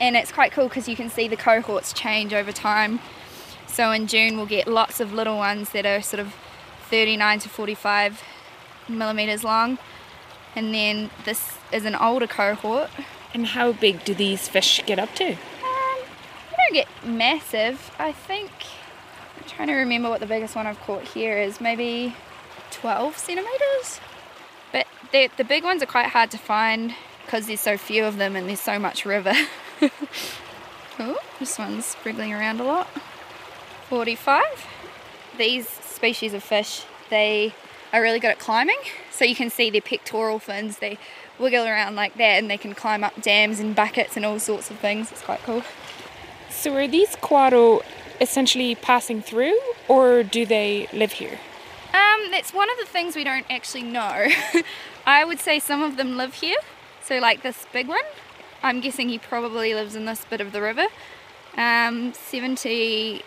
and 0.00 0.16
it's 0.16 0.32
quite 0.32 0.52
cool 0.52 0.68
because 0.68 0.88
you 0.88 0.96
can 0.96 1.10
see 1.10 1.28
the 1.28 1.36
cohorts 1.36 1.92
change 1.92 2.32
over 2.32 2.50
time. 2.50 3.00
So 3.66 3.92
in 3.92 4.06
June, 4.06 4.38
we'll 4.38 4.46
get 4.46 4.66
lots 4.66 5.00
of 5.00 5.12
little 5.12 5.36
ones 5.36 5.70
that 5.70 5.84
are 5.84 6.00
sort 6.00 6.20
of 6.20 6.34
39 6.88 7.40
to 7.40 7.50
45 7.50 8.22
millimeters 8.88 9.44
long, 9.44 9.76
and 10.56 10.74
then 10.74 11.10
this 11.26 11.58
is 11.70 11.84
an 11.84 11.94
older 11.94 12.26
cohort. 12.26 12.88
And 13.34 13.48
how 13.48 13.72
big 13.72 14.02
do 14.06 14.14
these 14.14 14.48
fish 14.48 14.82
get 14.86 14.98
up 14.98 15.14
to? 15.16 15.26
Um, 15.26 15.36
they 16.50 16.56
don't 16.56 16.72
get 16.72 16.88
massive. 17.04 17.94
I 17.98 18.12
think 18.12 18.50
I'm 19.36 19.46
trying 19.46 19.68
to 19.68 19.74
remember 19.74 20.08
what 20.08 20.20
the 20.20 20.26
biggest 20.26 20.56
one 20.56 20.66
I've 20.66 20.80
caught 20.80 21.02
here 21.02 21.36
is. 21.36 21.60
Maybe 21.60 22.16
12 22.70 23.16
centimeters. 23.16 24.00
But 24.72 24.86
the 25.12 25.30
the 25.36 25.44
big 25.44 25.64
ones 25.64 25.82
are 25.82 25.86
quite 25.86 26.08
hard 26.08 26.30
to 26.32 26.38
find 26.38 26.94
because 27.24 27.46
there's 27.46 27.60
so 27.60 27.76
few 27.76 28.04
of 28.04 28.16
them 28.16 28.34
and 28.36 28.48
there's 28.48 28.60
so 28.60 28.78
much 28.78 29.04
river. 29.04 29.32
oh, 30.98 31.18
this 31.38 31.58
one's 31.58 31.96
wriggling 32.04 32.32
around 32.32 32.60
a 32.60 32.64
lot. 32.64 32.88
45. 33.88 34.42
These 35.38 35.68
species 35.68 36.34
of 36.34 36.42
fish, 36.42 36.84
they 37.08 37.54
are 37.92 38.02
really 38.02 38.18
good 38.18 38.30
at 38.32 38.38
climbing. 38.38 38.78
So 39.10 39.24
you 39.24 39.34
can 39.34 39.50
see 39.50 39.70
their 39.70 39.80
pectoral 39.80 40.38
fins, 40.38 40.78
they 40.78 40.98
wiggle 41.38 41.66
around 41.66 41.94
like 41.94 42.16
that 42.16 42.38
and 42.38 42.50
they 42.50 42.58
can 42.58 42.74
climb 42.74 43.02
up 43.02 43.20
dams 43.20 43.60
and 43.60 43.74
buckets 43.74 44.16
and 44.16 44.24
all 44.24 44.38
sorts 44.38 44.70
of 44.70 44.78
things. 44.78 45.10
It's 45.12 45.22
quite 45.22 45.42
cool. 45.42 45.62
So 46.50 46.74
are 46.74 46.88
these 46.88 47.16
koaro 47.16 47.82
essentially 48.20 48.74
passing 48.74 49.22
through 49.22 49.58
or 49.88 50.22
do 50.22 50.44
they 50.44 50.88
live 50.92 51.12
here? 51.12 51.38
Um, 51.92 52.30
that's 52.30 52.54
one 52.54 52.70
of 52.70 52.78
the 52.78 52.86
things 52.86 53.16
we 53.16 53.24
don't 53.24 53.46
actually 53.50 53.82
know. 53.82 54.28
I 55.06 55.24
would 55.24 55.40
say 55.40 55.58
some 55.58 55.82
of 55.82 55.96
them 55.96 56.16
live 56.16 56.34
here. 56.34 56.58
So, 57.02 57.18
like 57.18 57.42
this 57.42 57.66
big 57.72 57.88
one, 57.88 58.04
I'm 58.62 58.80
guessing 58.80 59.08
he 59.08 59.18
probably 59.18 59.74
lives 59.74 59.96
in 59.96 60.04
this 60.04 60.24
bit 60.24 60.40
of 60.40 60.52
the 60.52 60.60
river. 60.60 60.86
Um, 61.56 62.12
72. 62.12 63.22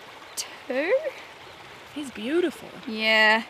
He's 1.94 2.12
beautiful. 2.12 2.70
Yeah, 2.88 3.44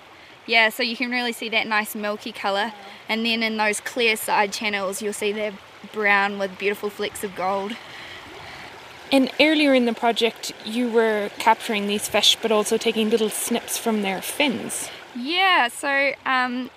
yeah. 0.45 0.69
So 0.69 0.83
you 0.83 0.95
can 0.97 1.11
really 1.11 1.31
see 1.31 1.49
that 1.49 1.67
nice 1.67 1.93
milky 1.95 2.31
colour, 2.31 2.73
and 3.07 3.25
then 3.25 3.43
in 3.43 3.57
those 3.57 3.79
clear 3.79 4.15
side 4.15 4.51
channels, 4.51 5.01
you'll 5.01 5.13
see 5.13 5.31
they're 5.31 5.53
brown 5.91 6.39
with 6.39 6.57
beautiful 6.57 6.89
flecks 6.89 7.23
of 7.23 7.35
gold. 7.35 7.73
And 9.11 9.29
earlier 9.39 9.75
in 9.75 9.85
the 9.85 9.93
project, 9.93 10.53
you 10.65 10.89
were 10.89 11.29
capturing 11.37 11.85
these 11.85 12.07
fish, 12.07 12.35
but 12.41 12.51
also 12.51 12.77
taking 12.77 13.11
little 13.11 13.29
snips 13.29 13.77
from 13.77 14.01
their 14.01 14.21
fins. 14.23 14.89
Yeah, 15.15 15.67
so 15.67 16.13
um, 16.25 16.69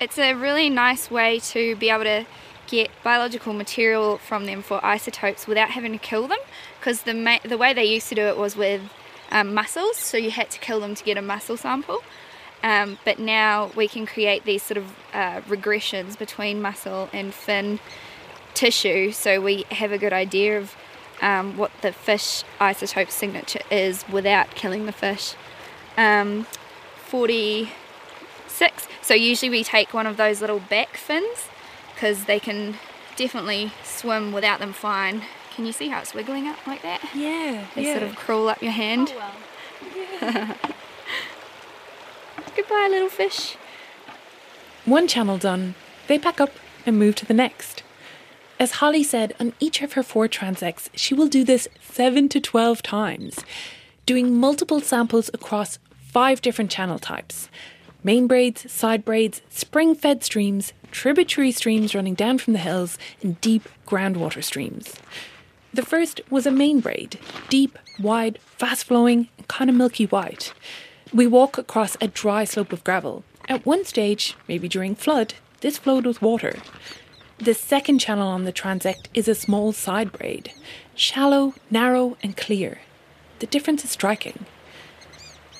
it's 0.00 0.18
a 0.18 0.34
really 0.34 0.70
nice 0.70 1.10
way 1.10 1.40
to 1.40 1.74
be 1.76 1.90
able 1.90 2.04
to 2.04 2.24
get 2.66 2.90
biological 3.02 3.52
material 3.52 4.18
from 4.18 4.46
them 4.46 4.62
for 4.62 4.84
isotopes 4.84 5.46
without 5.46 5.70
having 5.70 5.92
to 5.92 5.98
kill 5.98 6.28
them. 6.28 6.38
Because 6.78 7.02
the 7.02 7.14
ma- 7.14 7.40
the 7.44 7.58
way 7.58 7.74
they 7.74 7.84
used 7.84 8.08
to 8.10 8.14
do 8.14 8.22
it 8.22 8.36
was 8.36 8.56
with 8.56 8.82
um, 9.30 9.58
so 9.94 10.16
you 10.16 10.30
had 10.30 10.50
to 10.50 10.58
kill 10.58 10.80
them 10.80 10.94
to 10.94 11.04
get 11.04 11.16
a 11.16 11.22
muscle 11.22 11.56
sample. 11.56 12.02
Um, 12.62 12.98
but 13.04 13.18
now 13.18 13.70
we 13.74 13.88
can 13.88 14.06
create 14.06 14.44
these 14.44 14.62
sort 14.62 14.78
of 14.78 14.84
uh, 15.14 15.40
regressions 15.42 16.18
between 16.18 16.60
muscle 16.60 17.08
and 17.12 17.32
fin 17.32 17.80
tissue, 18.54 19.12
so 19.12 19.40
we 19.40 19.64
have 19.70 19.92
a 19.92 19.98
good 19.98 20.12
idea 20.12 20.58
of 20.58 20.76
um, 21.22 21.56
what 21.56 21.70
the 21.80 21.92
fish 21.92 22.44
isotope 22.60 23.10
signature 23.10 23.60
is 23.70 24.04
without 24.10 24.54
killing 24.54 24.86
the 24.86 24.92
fish. 24.92 25.34
Um, 25.96 26.46
46. 27.10 28.88
So 29.02 29.14
usually 29.14 29.50
we 29.50 29.64
take 29.64 29.92
one 29.92 30.06
of 30.06 30.16
those 30.16 30.40
little 30.40 30.60
back 30.60 30.96
fins 30.96 31.48
because 31.94 32.24
they 32.26 32.38
can 32.40 32.76
definitely 33.16 33.72
swim 33.82 34.32
without 34.32 34.60
them 34.60 34.72
fine. 34.72 35.22
Can 35.54 35.66
you 35.66 35.72
see 35.72 35.88
how 35.88 36.00
it's 36.00 36.14
wiggling 36.14 36.46
up 36.46 36.64
like 36.66 36.82
that? 36.82 37.02
Yeah, 37.14 37.66
They 37.74 37.84
yeah. 37.86 37.98
sort 37.98 38.10
of 38.10 38.16
crawl 38.16 38.48
up 38.48 38.62
your 38.62 38.72
hand. 38.72 39.12
Oh, 39.12 39.32
well. 40.22 40.56
Goodbye, 42.56 42.88
little 42.90 43.08
fish. 43.08 43.56
One 44.84 45.06
channel 45.08 45.36
done, 45.38 45.74
they 46.06 46.18
pack 46.18 46.40
up 46.40 46.50
and 46.86 46.98
move 46.98 47.16
to 47.16 47.26
the 47.26 47.34
next. 47.34 47.82
As 48.58 48.72
Holly 48.72 49.02
said, 49.02 49.34
on 49.40 49.52
each 49.58 49.82
of 49.82 49.94
her 49.94 50.02
four 50.02 50.28
transects, 50.28 50.88
she 50.94 51.14
will 51.14 51.26
do 51.28 51.44
this 51.44 51.66
7 51.80 52.28
to 52.28 52.40
12 52.40 52.82
times, 52.82 53.40
doing 54.06 54.38
multiple 54.38 54.80
samples 54.80 55.30
across 55.34 55.78
five 56.10 56.42
different 56.42 56.70
channel 56.70 56.98
types 56.98 57.48
main 58.02 58.26
braids, 58.26 58.70
side 58.72 59.04
braids, 59.04 59.42
spring 59.50 59.94
fed 59.94 60.24
streams, 60.24 60.72
tributary 60.90 61.52
streams 61.52 61.94
running 61.94 62.14
down 62.14 62.38
from 62.38 62.54
the 62.54 62.58
hills, 62.58 62.96
and 63.22 63.38
deep 63.40 63.68
groundwater 63.86 64.42
streams. 64.42 64.94
The 65.74 65.84
first 65.84 66.20
was 66.30 66.46
a 66.46 66.50
main 66.50 66.80
braid, 66.80 67.18
deep, 67.48 67.78
wide, 68.00 68.38
fast 68.40 68.84
flowing, 68.84 69.28
and 69.36 69.46
kind 69.48 69.68
of 69.68 69.76
milky 69.76 70.06
white. 70.06 70.54
We 71.12 71.26
walk 71.26 71.58
across 71.58 71.96
a 72.00 72.08
dry 72.08 72.44
slope 72.44 72.72
of 72.72 72.84
gravel. 72.84 73.22
At 73.48 73.66
one 73.66 73.84
stage, 73.84 74.34
maybe 74.48 74.68
during 74.68 74.94
flood, 74.94 75.34
this 75.60 75.76
flowed 75.76 76.06
with 76.06 76.22
water. 76.22 76.56
The 77.38 77.54
second 77.54 77.98
channel 77.98 78.28
on 78.28 78.44
the 78.44 78.52
transect 78.52 79.08
is 79.14 79.28
a 79.28 79.34
small 79.34 79.72
side 79.72 80.12
braid, 80.12 80.52
shallow, 80.94 81.54
narrow, 81.70 82.16
and 82.22 82.36
clear. 82.36 82.80
The 83.40 83.46
difference 83.46 83.84
is 83.84 83.90
striking. 83.90 84.46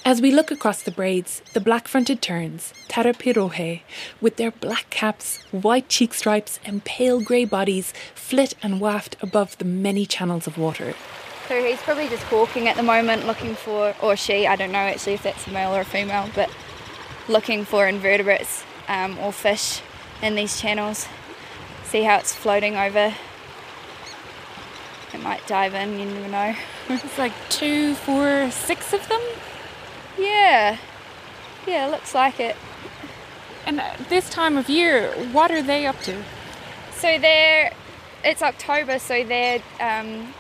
As 0.02 0.22
we 0.22 0.30
look 0.30 0.50
across 0.50 0.82
the 0.82 0.90
braids, 0.90 1.42
the 1.52 1.60
black 1.60 1.86
fronted 1.86 2.22
terns, 2.22 2.72
Tarapirohe, 2.88 3.82
with 4.18 4.36
their 4.36 4.50
black 4.50 4.88
caps, 4.88 5.44
white 5.50 5.90
cheek 5.90 6.14
stripes, 6.14 6.58
and 6.64 6.82
pale 6.84 7.20
grey 7.20 7.44
bodies, 7.44 7.92
flit 8.14 8.54
and 8.62 8.80
waft 8.80 9.16
above 9.20 9.58
the 9.58 9.66
many 9.66 10.06
channels 10.06 10.46
of 10.46 10.56
water. 10.56 10.94
So 11.48 11.62
he's 11.62 11.82
probably 11.82 12.08
just 12.08 12.32
walking 12.32 12.66
at 12.66 12.76
the 12.76 12.82
moment 12.82 13.26
looking 13.26 13.54
for, 13.54 13.94
or 14.00 14.16
she, 14.16 14.46
I 14.46 14.56
don't 14.56 14.72
know 14.72 14.78
actually 14.78 15.14
if 15.14 15.22
that's 15.22 15.46
a 15.46 15.50
male 15.50 15.74
or 15.74 15.80
a 15.80 15.84
female, 15.84 16.30
but 16.34 16.50
looking 17.28 17.66
for 17.66 17.86
invertebrates 17.86 18.64
um, 18.88 19.18
or 19.18 19.34
fish 19.34 19.82
in 20.22 20.34
these 20.34 20.58
channels. 20.58 21.08
See 21.84 22.04
how 22.04 22.16
it's 22.16 22.34
floating 22.34 22.74
over. 22.74 23.14
It 25.12 25.22
might 25.22 25.46
dive 25.46 25.74
in, 25.74 25.98
you 25.98 26.06
never 26.06 26.28
know. 26.28 26.54
It's 26.88 27.18
like 27.18 27.32
two, 27.50 27.94
four, 27.96 28.50
six 28.50 28.94
of 28.94 29.06
them. 29.08 29.20
Yeah, 30.20 30.78
yeah, 31.66 31.87
looks 31.87 32.14
like 32.14 32.40
it. 32.40 32.56
And 33.66 33.83
this 34.09 34.28
time 34.30 34.56
of 34.56 34.68
year, 34.68 35.11
what 35.33 35.50
are 35.50 35.62
they 35.62 35.87
up 35.87 36.00
to? 36.02 36.22
So 36.92 37.18
they're, 37.18 37.72
it's 38.24 38.42
October, 38.42 38.98
so 38.98 39.24
they're 39.24 39.62
um, 39.80 40.35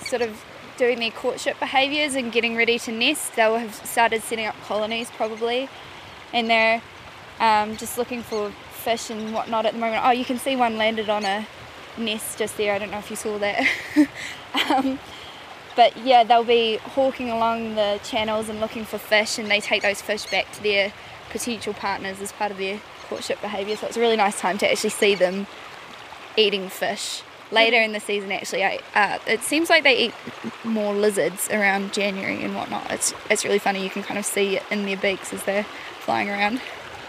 sort 0.00 0.22
of 0.22 0.44
doing 0.76 0.98
their 0.98 1.10
courtship 1.10 1.58
behaviours 1.58 2.14
and 2.14 2.32
getting 2.32 2.56
ready 2.56 2.78
to 2.80 2.92
nest. 2.92 3.34
They'll 3.34 3.56
have 3.56 3.74
started 3.74 4.22
setting 4.22 4.46
up 4.46 4.54
colonies 4.62 5.10
probably, 5.10 5.68
and 6.32 6.48
they're 6.48 6.82
um, 7.40 7.76
just 7.76 7.98
looking 7.98 8.22
for 8.22 8.50
fish 8.72 9.10
and 9.10 9.34
whatnot 9.34 9.66
at 9.66 9.72
the 9.72 9.78
moment. 9.78 10.04
Oh, 10.04 10.10
you 10.10 10.24
can 10.24 10.38
see 10.38 10.56
one 10.56 10.76
landed 10.76 11.08
on 11.08 11.24
a 11.24 11.46
nest 11.98 12.38
just 12.38 12.56
there. 12.56 12.74
I 12.74 12.78
don't 12.78 12.90
know 12.90 12.98
if 12.98 13.10
you 13.10 13.16
saw 13.16 13.38
that. 13.38 13.66
um, 14.70 14.98
but 15.76 15.96
yeah, 15.98 16.24
they'll 16.24 16.44
be 16.44 16.78
hawking 16.78 17.30
along 17.30 17.74
the 17.76 18.00
channels 18.02 18.48
and 18.48 18.60
looking 18.60 18.84
for 18.84 18.98
fish, 18.98 19.38
and 19.38 19.50
they 19.50 19.60
take 19.60 19.82
those 19.82 20.00
fish 20.02 20.26
back 20.26 20.50
to 20.52 20.62
their 20.62 20.92
potential 21.30 21.74
partners 21.74 22.20
as 22.20 22.32
part 22.32 22.50
of 22.50 22.56
their 22.58 22.80
courtship 23.08 23.40
behaviour. 23.40 23.76
So 23.76 23.86
it's 23.86 23.96
a 23.96 24.00
really 24.00 24.16
nice 24.16 24.40
time 24.40 24.58
to 24.58 24.70
actually 24.70 24.90
see 24.90 25.14
them 25.14 25.46
eating 26.36 26.68
fish. 26.68 27.22
Later 27.52 27.80
in 27.80 27.92
the 27.92 28.00
season, 28.00 28.32
actually, 28.32 28.64
I, 28.64 28.80
uh, 28.94 29.18
it 29.28 29.40
seems 29.42 29.70
like 29.70 29.84
they 29.84 29.96
eat 30.06 30.14
more 30.64 30.92
lizards 30.92 31.48
around 31.50 31.92
January 31.92 32.42
and 32.42 32.56
whatnot. 32.56 32.90
It's 32.90 33.14
it's 33.30 33.44
really 33.44 33.60
funny. 33.60 33.84
You 33.84 33.90
can 33.90 34.02
kind 34.02 34.18
of 34.18 34.24
see 34.24 34.56
it 34.56 34.64
in 34.68 34.84
their 34.84 34.96
beaks 34.96 35.32
as 35.32 35.44
they're 35.44 35.62
flying 36.00 36.28
around. 36.28 36.60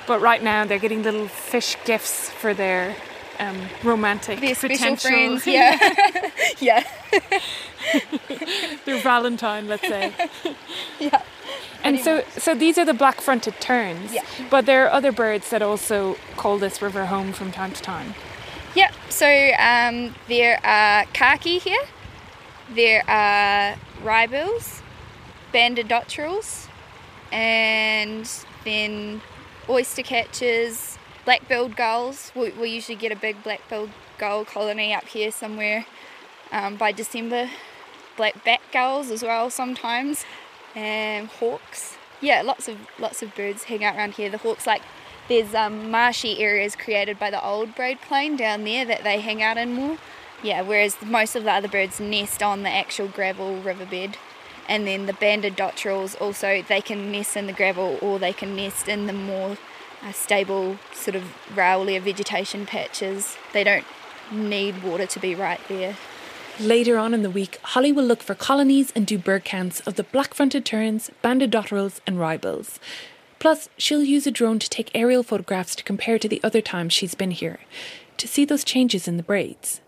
But 0.05 0.21
right 0.21 0.41
now, 0.43 0.63
they're 0.63 0.77
getting 0.77 1.01
little 1.01 1.27
fish 1.27 1.75
gifts 1.85 2.29
for 2.29 2.53
their 2.53 2.95
um, 3.39 3.59
romantic 3.83 4.39
Their 4.39 4.55
potential. 4.55 5.09
friends, 5.09 5.47
yeah, 5.47 5.77
yeah, 6.59 6.83
their 8.85 9.01
Valentine, 9.01 9.67
let's 9.67 9.87
say. 9.87 10.13
yeah. 10.99 11.21
And 11.83 11.99
so, 11.99 12.23
so 12.37 12.53
these 12.55 12.77
are 12.77 12.85
the 12.85 12.93
black-fronted 12.93 13.59
terns. 13.59 14.13
Yeah. 14.13 14.23
But 14.49 14.65
there 14.65 14.85
are 14.85 14.91
other 14.91 15.11
birds 15.11 15.49
that 15.51 15.61
also 15.61 16.17
call 16.35 16.57
this 16.57 16.81
river 16.81 17.05
home 17.05 17.33
from 17.33 17.51
time 17.51 17.71
to 17.71 17.81
time. 17.81 18.13
Yep. 18.75 18.93
So 19.09 19.51
um, 19.59 20.15
there 20.27 20.59
are 20.65 21.05
kaki 21.13 21.59
here. 21.59 21.81
There 22.73 23.03
are 23.09 23.77
wrybills, 24.03 24.81
banded 25.53 25.87
dotterels, 25.87 26.67
and 27.31 28.29
then 28.65 29.21
oyster 29.69 30.03
catchers, 30.03 30.97
black-billed 31.25 31.75
gulls. 31.75 32.31
We, 32.35 32.51
we 32.51 32.69
usually 32.69 32.97
get 32.97 33.11
a 33.11 33.15
big 33.15 33.41
black-billed 33.43 33.91
gull 34.17 34.43
colony 34.45 34.93
up 34.93 35.05
here 35.05 35.31
somewhere 35.31 35.85
um, 36.51 36.75
by 36.75 36.91
December. 36.91 37.49
Black 38.15 38.43
bat 38.43 38.61
gulls 38.71 39.11
as 39.11 39.21
well 39.23 39.49
sometimes. 39.49 40.25
and 40.75 41.27
hawks. 41.27 41.97
Yeah, 42.21 42.41
lots 42.41 42.67
of 42.67 42.77
lots 42.99 43.21
of 43.21 43.35
birds 43.35 43.63
hang 43.63 43.83
out 43.83 43.95
around 43.95 44.13
here. 44.13 44.29
The 44.29 44.37
hawks 44.39 44.65
like 44.67 44.81
there's 45.27 45.53
um, 45.53 45.91
marshy 45.91 46.39
areas 46.39 46.75
created 46.75 47.19
by 47.19 47.29
the 47.29 47.43
old 47.43 47.75
braid 47.75 47.99
plain 48.01 48.37
down 48.37 48.63
there 48.63 48.85
that 48.85 49.03
they 49.03 49.19
hang 49.19 49.41
out 49.43 49.57
in 49.57 49.73
more. 49.73 49.97
Yeah, 50.43 50.61
whereas 50.61 50.97
most 51.01 51.35
of 51.35 51.43
the 51.43 51.51
other 51.51 51.67
birds 51.67 51.99
nest 51.99 52.41
on 52.43 52.63
the 52.63 52.69
actual 52.69 53.07
gravel 53.07 53.59
riverbed. 53.61 54.17
And 54.69 54.85
then 54.85 55.05
the 55.05 55.13
banded 55.13 55.55
dotterels 55.55 56.19
also 56.19 56.61
they 56.61 56.81
can 56.81 57.11
nest 57.11 57.37
in 57.37 57.47
the 57.47 57.53
gravel 57.53 57.97
or 58.01 58.19
they 58.19 58.33
can 58.33 58.55
nest 58.55 58.87
in 58.87 59.07
the 59.07 59.13
more 59.13 59.57
uh, 60.03 60.11
stable 60.11 60.77
sort 60.93 61.15
of 61.15 61.23
raoulia 61.55 62.01
vegetation 62.01 62.65
patches. 62.65 63.37
They 63.53 63.63
don't 63.63 63.85
need 64.31 64.83
water 64.83 65.05
to 65.07 65.19
be 65.19 65.33
right 65.33 65.61
there. 65.67 65.95
Later 66.59 66.97
on 66.97 67.13
in 67.13 67.21
the 67.21 67.29
week, 67.29 67.59
Holly 67.61 67.91
will 67.91 68.03
look 68.03 68.23
for 68.23 68.33
colonies 68.33 68.91
and 68.95 69.05
do 69.05 69.19
bird 69.19 69.45
counts 69.45 69.79
of 69.81 69.93
the 69.93 70.03
black 70.03 70.33
fronted 70.33 70.65
terns, 70.65 71.11
banded 71.21 71.51
dotterels, 71.51 72.01
and 72.07 72.17
wrybills. 72.17 72.79
Plus, 73.37 73.69
she'll 73.77 74.03
use 74.03 74.25
a 74.25 74.31
drone 74.31 74.57
to 74.57 74.67
take 74.67 74.89
aerial 74.95 75.21
photographs 75.21 75.75
to 75.75 75.83
compare 75.83 76.17
to 76.17 76.27
the 76.27 76.41
other 76.43 76.59
times 76.59 76.93
she's 76.93 77.13
been 77.13 77.29
here, 77.29 77.59
to 78.17 78.27
see 78.27 78.43
those 78.43 78.63
changes 78.63 79.07
in 79.07 79.17
the 79.17 79.23
braids. 79.23 79.81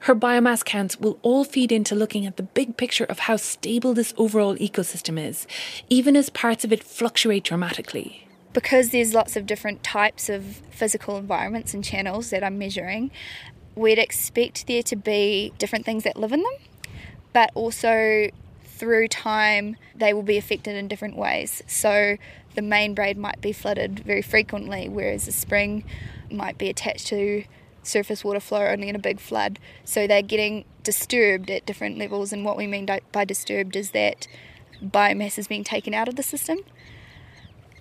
Her 0.00 0.16
biomass 0.16 0.64
counts 0.64 0.98
will 0.98 1.20
all 1.22 1.44
feed 1.44 1.70
into 1.70 1.94
looking 1.94 2.26
at 2.26 2.36
the 2.36 2.42
big 2.42 2.76
picture 2.76 3.04
of 3.04 3.20
how 3.20 3.36
stable 3.36 3.94
this 3.94 4.12
overall 4.16 4.56
ecosystem 4.56 5.24
is, 5.24 5.46
even 5.88 6.16
as 6.16 6.30
parts 6.30 6.64
of 6.64 6.72
it 6.72 6.82
fluctuate 6.82 7.44
dramatically. 7.44 8.26
Because 8.52 8.90
there's 8.90 9.14
lots 9.14 9.36
of 9.36 9.46
different 9.46 9.84
types 9.84 10.28
of 10.28 10.62
physical 10.68 11.16
environments 11.16 11.72
and 11.72 11.84
channels 11.84 12.30
that 12.30 12.42
I'm 12.42 12.58
measuring, 12.58 13.12
we'd 13.74 13.98
expect 13.98 14.66
there 14.66 14.82
to 14.82 14.96
be 14.96 15.52
different 15.58 15.84
things 15.84 16.04
that 16.04 16.16
live 16.16 16.32
in 16.32 16.42
them, 16.42 16.56
but 17.32 17.50
also 17.54 18.28
through 18.64 19.08
time 19.08 19.76
they 19.94 20.12
will 20.12 20.22
be 20.22 20.36
affected 20.36 20.76
in 20.76 20.88
different 20.88 21.16
ways. 21.16 21.62
So 21.66 22.16
the 22.54 22.62
main 22.62 22.94
braid 22.94 23.16
might 23.16 23.40
be 23.40 23.52
flooded 23.52 24.00
very 24.00 24.22
frequently, 24.22 24.88
whereas 24.88 25.26
the 25.26 25.32
spring 25.32 25.84
might 26.30 26.58
be 26.58 26.68
attached 26.68 27.06
to 27.08 27.44
surface 27.82 28.24
water 28.24 28.40
flow 28.40 28.66
only 28.66 28.88
in 28.88 28.96
a 28.96 29.00
big 29.00 29.20
flood. 29.20 29.58
So 29.84 30.06
they're 30.06 30.22
getting 30.22 30.64
disturbed 30.82 31.50
at 31.50 31.66
different 31.66 31.98
levels, 31.98 32.32
and 32.32 32.44
what 32.44 32.56
we 32.56 32.66
mean 32.66 32.88
by 33.12 33.24
disturbed 33.24 33.76
is 33.76 33.90
that 33.90 34.26
biomass 34.82 35.38
is 35.38 35.48
being 35.48 35.64
taken 35.64 35.94
out 35.94 36.08
of 36.08 36.16
the 36.16 36.22
system. 36.22 36.58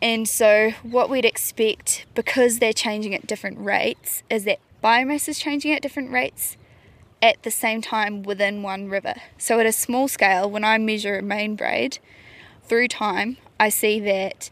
And 0.02 0.28
so, 0.28 0.72
what 0.82 1.10
we'd 1.10 1.26
expect, 1.26 2.06
because 2.16 2.58
they're 2.58 2.74
changing 2.74 3.14
at 3.14 3.28
different 3.28 3.60
rates, 3.60 4.24
is 4.32 4.46
that 4.46 4.60
biomass 4.84 5.28
is 5.28 5.40
changing 5.40 5.72
at 5.74 5.82
different 5.82 6.12
rates 6.12 6.58
at 7.22 7.42
the 7.44 7.52
same 7.52 7.82
time 7.82 8.24
within 8.24 8.64
one 8.64 8.90
river. 8.90 9.14
So, 9.38 9.60
at 9.60 9.66
a 9.66 9.72
small 9.72 10.08
scale, 10.08 10.50
when 10.50 10.64
I 10.64 10.78
measure 10.78 11.20
a 11.20 11.22
main 11.22 11.56
braid 11.56 12.00
through 12.64 12.88
time, 12.88 13.38
I 13.60 13.70
see 13.70 14.00
that 14.00 14.50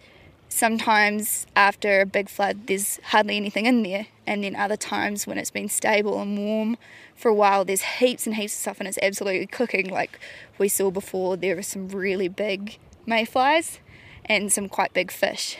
sometimes 0.49 1.45
after 1.55 2.01
a 2.01 2.05
big 2.05 2.27
flood 2.27 2.67
there's 2.67 2.99
hardly 3.05 3.37
anything 3.37 3.65
in 3.65 3.83
there, 3.83 4.07
and 4.27 4.43
then 4.43 4.55
other 4.55 4.77
times 4.77 5.25
when 5.25 5.37
it's 5.37 5.51
been 5.51 5.69
stable 5.69 6.21
and 6.21 6.37
warm 6.37 6.77
for 7.15 7.29
a 7.29 7.33
while, 7.33 7.65
there's 7.65 7.81
heaps 7.81 8.25
and 8.25 8.35
heaps 8.35 8.53
of 8.53 8.59
stuff, 8.59 8.79
and 8.79 8.87
it's 8.87 8.99
absolutely 9.01 9.47
cooking. 9.47 9.89
Like 9.89 10.19
we 10.57 10.67
saw 10.67 10.91
before, 10.91 11.37
there 11.37 11.55
were 11.55 11.63
some 11.63 11.89
really 11.89 12.27
big 12.27 12.77
mayflies 13.05 13.79
and 14.25 14.51
some 14.51 14.69
quite 14.69 14.93
big 14.93 15.11
fish. 15.11 15.57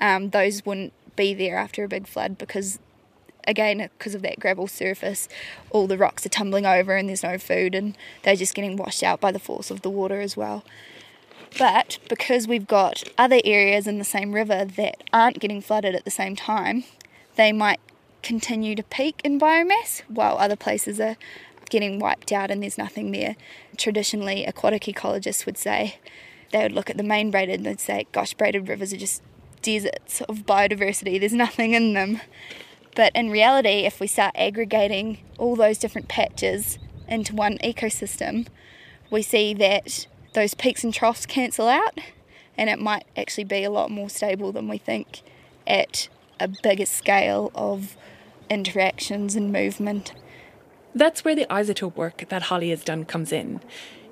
Um, 0.00 0.30
those 0.30 0.66
wouldn't 0.66 0.92
be 1.14 1.34
there 1.34 1.56
after 1.56 1.84
a 1.84 1.88
big 1.88 2.06
flood 2.06 2.36
because 2.36 2.78
again 3.46 3.88
because 3.98 4.14
of 4.14 4.22
that 4.22 4.38
gravel 4.38 4.66
surface 4.66 5.28
all 5.70 5.86
the 5.86 5.98
rocks 5.98 6.24
are 6.24 6.30
tumbling 6.30 6.66
over 6.66 6.96
and 6.96 7.08
there's 7.08 7.22
no 7.22 7.38
food 7.38 7.74
and 7.74 7.96
they're 8.22 8.36
just 8.36 8.54
getting 8.54 8.76
washed 8.76 9.02
out 9.02 9.20
by 9.20 9.32
the 9.32 9.38
force 9.38 9.70
of 9.70 9.82
the 9.82 9.90
water 9.90 10.20
as 10.20 10.36
well. 10.36 10.64
But 11.58 11.98
because 12.08 12.48
we've 12.48 12.66
got 12.66 13.04
other 13.18 13.40
areas 13.44 13.86
in 13.86 13.98
the 13.98 14.04
same 14.04 14.32
river 14.32 14.64
that 14.64 15.02
aren't 15.12 15.38
getting 15.38 15.60
flooded 15.60 15.94
at 15.94 16.04
the 16.04 16.10
same 16.10 16.34
time 16.34 16.84
they 17.36 17.52
might 17.52 17.80
continue 18.22 18.74
to 18.74 18.82
peak 18.82 19.20
in 19.24 19.38
biomass 19.38 20.02
while 20.08 20.38
other 20.38 20.56
places 20.56 21.00
are 21.00 21.16
getting 21.70 21.98
wiped 21.98 22.30
out 22.32 22.50
and 22.50 22.62
there's 22.62 22.78
nothing 22.78 23.10
there. 23.10 23.36
Traditionally 23.76 24.44
aquatic 24.44 24.82
ecologists 24.82 25.46
would 25.46 25.58
say 25.58 25.96
they 26.52 26.62
would 26.62 26.72
look 26.72 26.90
at 26.90 26.96
the 26.96 27.02
main 27.02 27.30
braided 27.30 27.56
and 27.56 27.66
they'd 27.66 27.80
say 27.80 28.06
gosh 28.12 28.34
braided 28.34 28.68
rivers 28.68 28.92
are 28.92 28.98
just 28.98 29.22
deserts 29.62 30.20
of 30.22 30.40
biodiversity. 30.40 31.18
There's 31.18 31.32
nothing 31.32 31.72
in 31.72 31.94
them 31.94 32.20
but 32.94 33.12
in 33.14 33.30
reality, 33.30 33.84
if 33.86 34.00
we 34.00 34.06
start 34.06 34.34
aggregating 34.36 35.18
all 35.38 35.56
those 35.56 35.78
different 35.78 36.08
patches 36.08 36.78
into 37.08 37.34
one 37.34 37.58
ecosystem, 37.58 38.46
we 39.10 39.22
see 39.22 39.54
that 39.54 40.06
those 40.34 40.54
peaks 40.54 40.84
and 40.84 40.92
troughs 40.92 41.26
cancel 41.26 41.68
out 41.68 41.98
and 42.56 42.68
it 42.68 42.78
might 42.78 43.04
actually 43.16 43.44
be 43.44 43.64
a 43.64 43.70
lot 43.70 43.90
more 43.90 44.10
stable 44.10 44.52
than 44.52 44.68
we 44.68 44.78
think 44.78 45.22
at 45.66 46.08
a 46.38 46.48
bigger 46.62 46.86
scale 46.86 47.50
of 47.54 47.96
interactions 48.50 49.36
and 49.36 49.52
movement. 49.52 50.12
That's 50.94 51.24
where 51.24 51.34
the 51.34 51.46
isotope 51.46 51.96
work 51.96 52.24
that 52.28 52.42
Holly 52.42 52.70
has 52.70 52.84
done 52.84 53.04
comes 53.04 53.32
in. 53.32 53.60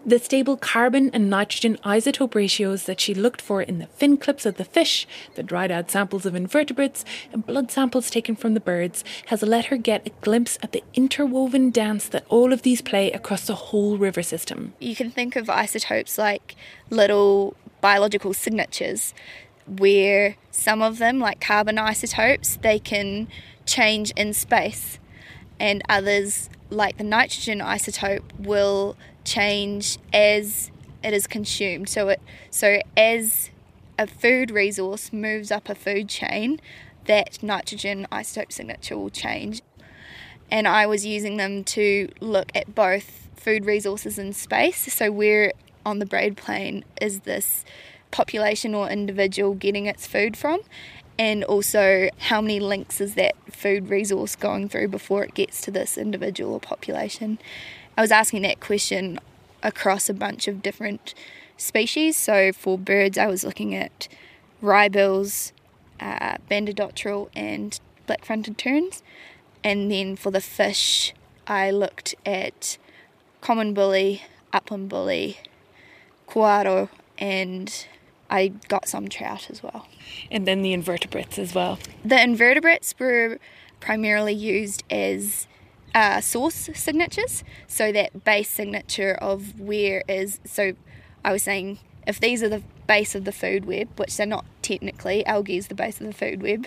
The 0.05 0.19
stable 0.19 0.57
carbon 0.57 1.11
and 1.13 1.29
nitrogen 1.29 1.77
isotope 1.85 2.35
ratios 2.35 2.85
that 2.85 3.01
she 3.01 3.13
looked 3.13 3.43
for 3.43 3.61
in 3.61 3.79
the 3.79 3.87
fin 3.87 4.17
clips 4.17 4.47
of 4.47 4.57
the 4.57 4.65
fish, 4.65 5.07
the 5.35 5.43
dried 5.43 5.71
out 5.71 5.91
samples 5.91 6.25
of 6.25 6.35
invertebrates, 6.35 7.05
and 7.33 7.45
blood 7.45 7.71
samples 7.71 8.09
taken 8.09 8.35
from 8.35 8.55
the 8.55 8.61
birds 8.61 9.05
has 9.27 9.43
let 9.43 9.67
her 9.67 9.77
get 9.77 10.07
a 10.07 10.11
glimpse 10.23 10.59
at 10.63 10.73
the 10.73 10.83
interwoven 10.95 11.71
dance 11.71 12.09
that 12.09 12.25
all 12.31 12.51
of 12.53 12.63
these 12.63 12.81
play 12.81 13.13
across 13.13 13.47
the 13.47 13.55
whole 13.55 13.99
river 13.99 14.23
system. 14.23 14.73
You 14.79 14.97
can 14.97 15.11
think 15.11 15.37
of 15.37 15.51
isotopes 15.51 16.17
like 16.17 16.57
little 16.89 17.55
biological 17.83 18.33
signatures 18.33 19.13
where 19.67 20.37
some 20.51 20.81
of 20.81 20.97
them, 20.97 21.19
like 21.19 21.43
carbon 21.43 21.79
isotopes, 21.79 22.57
they 22.63 22.79
can 22.79 23.29
change 23.67 24.13
in 24.13 24.33
space, 24.33 24.99
and 25.61 25.83
others, 25.91 26.49
like 26.71 26.97
the 26.97 27.05
nitrogen 27.05 27.59
isotope, 27.61 28.23
will 28.39 28.97
change 29.25 29.99
as 30.13 30.71
it 31.03 31.13
is 31.13 31.27
consumed. 31.27 31.89
So 31.89 32.09
it 32.09 32.21
so 32.51 32.81
as 32.97 33.51
a 33.99 34.07
food 34.07 34.51
resource 34.51 35.13
moves 35.13 35.51
up 35.51 35.69
a 35.69 35.75
food 35.75 36.09
chain, 36.09 36.61
that 37.07 37.43
nitrogen 37.43 38.07
isotope 38.11 38.53
signature 38.53 38.97
will 38.97 39.11
change. 39.11 39.63
And 40.51 40.67
I 40.67 40.87
was 40.87 41.07
using 41.07 41.37
them 41.37 41.65
to 41.65 42.09
look 42.21 42.51
at 42.55 42.75
both 42.75 43.29
food 43.37 43.65
resources 43.65 44.19
in 44.19 44.33
space. 44.33 44.93
So 44.93 45.11
where 45.13 45.53
on 45.87 45.99
the 45.99 46.07
braid 46.07 46.37
plain 46.37 46.85
is 47.01 47.21
this 47.21 47.65
population 48.11 48.75
or 48.75 48.89
individual 48.89 49.55
getting 49.55 49.87
its 49.87 50.07
food 50.07 50.37
from? 50.37 50.61
And 51.19 51.45
also, 51.45 52.09
how 52.19 52.41
many 52.41 52.61
links 52.61 53.01
is 53.01 53.15
that 53.15 53.35
food 53.51 53.91
resource 53.91 54.37
going 54.37 54.71
through 54.71 54.89
before 54.89 55.23
it 55.23 55.35
gets 55.35 55.61
to 55.63 55.71
this 55.71 55.99
individual 55.99 56.55
or 56.55 56.61
population? 56.61 57.39
I 57.97 58.01
was 58.01 58.11
asking 58.11 58.43
that 58.43 58.61
question 58.61 59.19
across 59.63 60.09
a 60.09 60.15
bunch 60.15 60.49
of 60.49 60.63
different 60.63 61.15
species. 61.57 62.17
So 62.17 62.53
for 62.53 62.79
birds, 62.79 63.19
I 63.19 63.27
was 63.27 63.45
looking 63.45 63.75
at 63.75 64.09
wrybills, 64.63 65.53
uh, 66.01 66.37
banded 66.49 66.77
dotterel, 66.77 67.29
and 67.35 67.79
black-fronted 68.07 68.57
terns. 68.57 69.03
And 69.63 69.91
then 69.91 70.17
for 70.17 70.31
the 70.31 70.41
fish, 70.41 71.13
I 71.47 71.71
looked 71.71 72.15
at 72.25 72.79
common 73.41 73.75
bully, 73.75 74.23
upland 74.53 74.89
bully, 74.89 75.39
koaro, 76.27 76.89
and 77.19 77.87
I 78.31 78.49
got 78.69 78.89
some 78.89 79.09
trout 79.09 79.51
as 79.51 79.63
well. 79.63 79.87
And 80.31 80.47
then 80.47 80.63
the 80.63 80.73
invertebrates 80.73 81.39
as 81.39 81.55
well. 81.55 81.79
The 82.05 82.23
invertebrates 82.23 82.95
were 82.99 83.39
primarily 83.81 84.35
used 84.35 84.85
as 84.91 85.47
uh, 85.95 86.21
source 86.21 86.71
signatures. 86.75 87.45
So 87.67 87.93
that 87.93 88.25
base 88.25 88.49
signature 88.49 89.15
of 89.15 89.59
where 89.61 90.03
is. 90.09 90.41
So 90.45 90.75
I 91.25 91.33
was 91.33 91.43
saying 91.43 91.79
if 92.07 92.21
these 92.21 92.43
are 92.43 92.49
the 92.49 92.63
base 92.87 93.15
of 93.15 93.25
the 93.25 93.33
food 93.33 93.67
web, 93.67 93.89
which 93.97 94.17
they're 94.17 94.27
not 94.27 94.45
technically, 94.63 95.25
algae 95.27 95.57
is 95.57 95.69
the 95.69 95.75
base 95.75 96.01
of 96.01 96.07
the 96.07 96.13
food 96.13 96.43
web, 96.43 96.67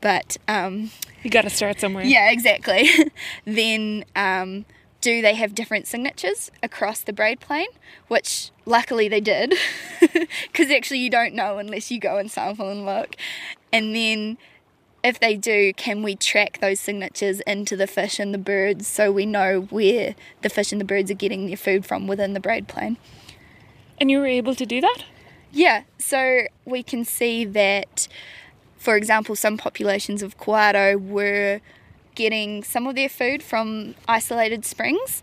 but 0.00 0.36
um, 0.48 0.90
you 1.22 1.30
got 1.30 1.42
to 1.42 1.50
start 1.50 1.80
somewhere. 1.80 2.04
Yeah, 2.04 2.30
exactly. 2.30 2.88
then 3.44 4.04
um, 4.16 4.64
do 5.00 5.22
they 5.22 5.34
have 5.34 5.54
different 5.54 5.86
signatures 5.86 6.50
across 6.62 7.00
the 7.00 7.12
braid 7.12 7.40
plain? 7.40 7.68
Which 8.08 8.50
luckily 8.66 9.08
they 9.08 9.20
did, 9.20 9.54
because 10.00 10.70
actually 10.70 10.98
you 10.98 11.10
don't 11.10 11.34
know 11.34 11.58
unless 11.58 11.90
you 11.90 12.00
go 12.00 12.16
and 12.16 12.30
sample 12.30 12.68
and 12.68 12.84
look. 12.84 13.16
And 13.72 13.94
then 13.94 14.38
if 15.02 15.18
they 15.18 15.36
do, 15.36 15.72
can 15.72 16.02
we 16.02 16.14
track 16.14 16.58
those 16.60 16.80
signatures 16.80 17.40
into 17.40 17.76
the 17.76 17.86
fish 17.86 18.18
and 18.18 18.34
the 18.34 18.38
birds 18.38 18.86
so 18.86 19.10
we 19.10 19.26
know 19.26 19.62
where 19.70 20.14
the 20.42 20.50
fish 20.50 20.72
and 20.72 20.80
the 20.80 20.84
birds 20.84 21.10
are 21.10 21.14
getting 21.14 21.46
their 21.46 21.56
food 21.56 21.86
from 21.86 22.06
within 22.06 22.34
the 22.34 22.40
braid 22.40 22.68
plain? 22.68 22.96
And 23.98 24.10
you 24.10 24.18
were 24.18 24.26
able 24.26 24.54
to 24.54 24.66
do 24.66 24.80
that? 24.80 25.04
Yeah, 25.52 25.82
so 25.98 26.42
we 26.64 26.82
can 26.82 27.04
see 27.04 27.44
that, 27.44 28.08
for 28.76 28.96
example, 28.96 29.34
some 29.36 29.56
populations 29.56 30.22
of 30.22 30.38
koaro 30.38 30.96
were 30.96 31.60
getting 32.14 32.62
some 32.62 32.86
of 32.86 32.94
their 32.94 33.08
food 33.08 33.42
from 33.42 33.94
isolated 34.06 34.64
springs, 34.64 35.22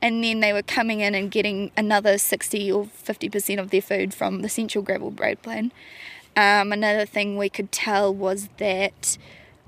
and 0.00 0.22
then 0.22 0.40
they 0.40 0.52
were 0.52 0.62
coming 0.62 1.00
in 1.00 1.14
and 1.14 1.30
getting 1.30 1.70
another 1.76 2.18
60 2.18 2.72
or 2.72 2.84
50% 2.86 3.58
of 3.58 3.70
their 3.70 3.82
food 3.82 4.14
from 4.14 4.42
the 4.42 4.48
central 4.48 4.82
gravel 4.82 5.10
braid 5.10 5.42
plan. 5.42 5.72
Um, 6.38 6.70
another 6.70 7.04
thing 7.04 7.36
we 7.36 7.48
could 7.48 7.72
tell 7.72 8.14
was 8.14 8.48
that 8.58 9.18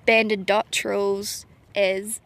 banded 0.07 0.47
dotterels 0.47 1.45
as 1.75 2.21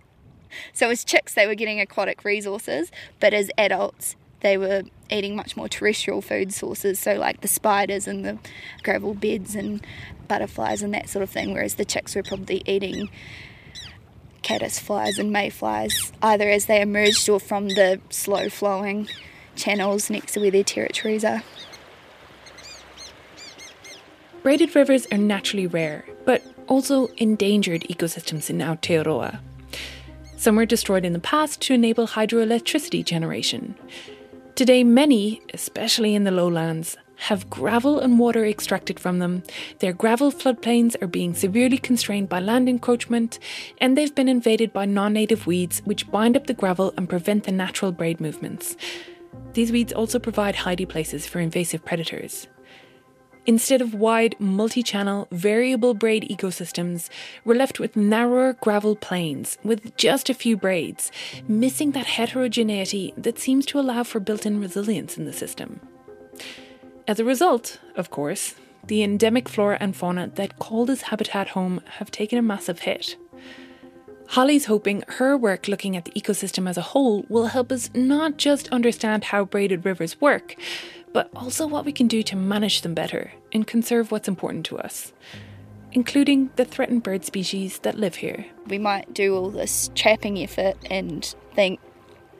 so 0.74 0.90
as 0.90 1.02
chicks 1.02 1.32
they 1.32 1.46
were 1.46 1.54
getting 1.54 1.80
aquatic 1.80 2.24
resources, 2.24 2.92
but 3.20 3.32
as 3.32 3.50
adults 3.56 4.16
they 4.40 4.58
were 4.58 4.82
eating 5.10 5.34
much 5.34 5.56
more 5.56 5.66
terrestrial 5.66 6.20
food 6.20 6.52
sources, 6.52 6.98
so 7.00 7.14
like 7.14 7.40
the 7.40 7.48
spiders 7.48 8.06
and 8.06 8.22
the 8.22 8.38
gravel 8.82 9.14
beds 9.14 9.54
and 9.54 9.80
butterflies 10.28 10.82
and 10.82 10.92
that 10.92 11.08
sort 11.08 11.22
of 11.22 11.30
thing, 11.30 11.54
whereas 11.54 11.76
the 11.76 11.84
chicks 11.86 12.14
were 12.14 12.22
probably 12.22 12.62
eating 12.66 13.08
caddis 14.42 14.78
flies 14.78 15.18
and 15.18 15.32
mayflies, 15.32 16.12
either 16.20 16.50
as 16.50 16.66
they 16.66 16.82
emerged 16.82 17.26
or 17.30 17.40
from 17.40 17.68
the 17.68 17.98
slow 18.10 18.50
flowing 18.50 19.08
channels 19.56 20.10
next 20.10 20.32
to 20.32 20.40
where 20.40 20.50
their 20.50 20.62
territories 20.62 21.24
are. 21.24 21.42
Braided 24.44 24.76
rivers 24.76 25.06
are 25.10 25.16
naturally 25.16 25.66
rare, 25.66 26.04
but 26.26 26.42
also 26.68 27.06
endangered 27.16 27.80
ecosystems 27.88 28.50
in 28.50 28.58
Aotearoa. 28.58 29.40
Some 30.36 30.56
were 30.56 30.66
destroyed 30.66 31.06
in 31.06 31.14
the 31.14 31.18
past 31.18 31.62
to 31.62 31.72
enable 31.72 32.08
hydroelectricity 32.08 33.02
generation. 33.06 33.74
Today, 34.54 34.84
many, 34.84 35.40
especially 35.54 36.14
in 36.14 36.24
the 36.24 36.30
lowlands, 36.30 36.98
have 37.16 37.48
gravel 37.48 37.98
and 37.98 38.18
water 38.18 38.44
extracted 38.44 39.00
from 39.00 39.18
them. 39.18 39.44
Their 39.78 39.94
gravel 39.94 40.30
floodplains 40.30 40.94
are 41.00 41.06
being 41.06 41.32
severely 41.32 41.78
constrained 41.78 42.28
by 42.28 42.40
land 42.40 42.68
encroachment, 42.68 43.38
and 43.78 43.96
they've 43.96 44.14
been 44.14 44.28
invaded 44.28 44.74
by 44.74 44.84
non 44.84 45.14
native 45.14 45.46
weeds 45.46 45.80
which 45.86 46.10
bind 46.10 46.36
up 46.36 46.48
the 46.48 46.52
gravel 46.52 46.92
and 46.98 47.08
prevent 47.08 47.44
the 47.44 47.52
natural 47.52 47.92
braid 47.92 48.20
movements. 48.20 48.76
These 49.54 49.72
weeds 49.72 49.94
also 49.94 50.18
provide 50.18 50.54
hidey 50.54 50.86
places 50.86 51.26
for 51.26 51.40
invasive 51.40 51.82
predators. 51.82 52.46
Instead 53.46 53.82
of 53.82 53.92
wide, 53.92 54.34
multi 54.38 54.82
channel, 54.82 55.28
variable 55.30 55.92
braid 55.92 56.26
ecosystems, 56.30 57.10
we're 57.44 57.54
left 57.54 57.78
with 57.78 57.94
narrower 57.94 58.54
gravel 58.54 58.96
plains 58.96 59.58
with 59.62 59.94
just 59.98 60.30
a 60.30 60.34
few 60.34 60.56
braids, 60.56 61.12
missing 61.46 61.90
that 61.92 62.06
heterogeneity 62.06 63.12
that 63.18 63.38
seems 63.38 63.66
to 63.66 63.78
allow 63.78 64.02
for 64.02 64.18
built 64.18 64.46
in 64.46 64.60
resilience 64.60 65.18
in 65.18 65.26
the 65.26 65.32
system. 65.32 65.80
As 67.06 67.20
a 67.20 67.24
result, 67.24 67.78
of 67.96 68.10
course, 68.10 68.54
the 68.86 69.02
endemic 69.02 69.48
flora 69.48 69.76
and 69.78 69.94
fauna 69.94 70.28
that 70.36 70.58
call 70.58 70.86
this 70.86 71.02
habitat 71.02 71.48
home 71.48 71.82
have 71.98 72.10
taken 72.10 72.38
a 72.38 72.42
massive 72.42 72.80
hit. 72.80 73.16
Holly's 74.28 74.64
hoping 74.64 75.04
her 75.08 75.36
work 75.36 75.68
looking 75.68 75.96
at 75.96 76.06
the 76.06 76.12
ecosystem 76.12 76.68
as 76.68 76.78
a 76.78 76.82
whole 76.82 77.26
will 77.28 77.46
help 77.46 77.70
us 77.70 77.90
not 77.94 78.38
just 78.38 78.68
understand 78.68 79.24
how 79.24 79.44
braided 79.44 79.84
rivers 79.84 80.18
work, 80.18 80.56
but 81.14 81.30
also 81.36 81.66
what 81.66 81.84
we 81.84 81.92
can 81.92 82.08
do 82.08 82.22
to 82.24 82.36
manage 82.36 82.82
them 82.82 82.92
better 82.92 83.32
and 83.52 83.66
conserve 83.66 84.10
what's 84.10 84.26
important 84.26 84.66
to 84.66 84.76
us, 84.76 85.12
including 85.92 86.50
the 86.56 86.64
threatened 86.64 87.04
bird 87.04 87.24
species 87.24 87.78
that 87.78 87.96
live 87.96 88.16
here. 88.16 88.44
We 88.66 88.78
might 88.78 89.14
do 89.14 89.34
all 89.34 89.48
this 89.48 89.90
trapping 89.94 90.42
effort 90.42 90.74
and 90.90 91.24
think, 91.54 91.78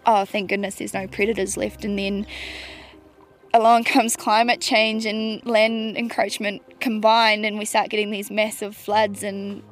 oh, 0.04 0.24
thank 0.24 0.50
goodness 0.50 0.74
there's 0.74 0.92
no 0.92 1.06
predators 1.06 1.56
left, 1.56 1.84
and 1.84 1.96
then 1.96 2.26
along 3.54 3.84
comes 3.94 4.16
climate 4.16 4.60
change 4.60 5.06
and 5.06 5.46
land 5.46 5.96
encroachment 5.96 6.80
combined, 6.80 7.46
and 7.46 7.60
we 7.60 7.64
start 7.64 7.90
getting 7.90 8.10
these 8.10 8.28
massive 8.28 8.74
floods 8.74 9.22
in 9.22 9.62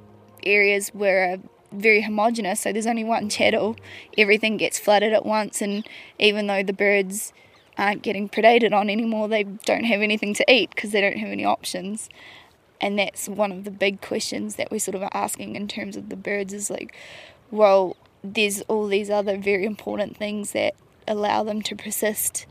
areas 0.45 0.91
where 0.91 1.41
very 1.73 2.03
homogenous. 2.03 2.61
So 2.61 2.73
there's 2.73 2.87
only 2.87 3.03
one 3.03 3.29
channel, 3.29 3.75
everything 4.17 4.59
gets 4.59 4.79
flooded 4.79 5.13
at 5.13 5.27
once, 5.27 5.61
and 5.61 5.85
even 6.21 6.47
though 6.47 6.63
the 6.63 6.73
birds 6.73 7.33
aren't 7.79 8.03
getting 8.03 8.29
predated 8.29 8.73
on 8.73 8.91
anymore, 8.91 9.29
they 9.29 9.45
don't 9.45 9.85
have 9.85 10.01
anything 10.01 10.35
to 10.35 10.53
eat 10.53 10.71
because 10.71 10.93
they 10.93 11.01
don't 11.01 11.19
have 11.19 11.31
any 11.31 11.45
options. 11.45 12.09
And 12.81 12.99
that's 12.99 13.29
one 13.29 13.53
of 13.53 13.65
the 13.65 13.71
big 13.71 14.01
questions 14.01 14.57
that 14.57 14.71
we're 14.71 14.81
sort 14.81 14.95
of 14.97 15.09
asking 15.13 15.57
in 15.57 15.69
terms 15.69 15.97
of 15.97 16.09
the 16.09 16.17
birds 16.17 16.53
is 16.53 16.71
like, 16.71 16.95
well, 17.51 17.97
there's 18.25 18.61
all 18.63 18.87
these 18.87 19.11
other 19.11 19.37
very 19.37 19.65
important 19.65 20.17
things 20.17 20.53
that 20.53 20.75
allow 21.07 21.43
them 21.43 21.63
to 21.63 21.77
persist 21.77 22.47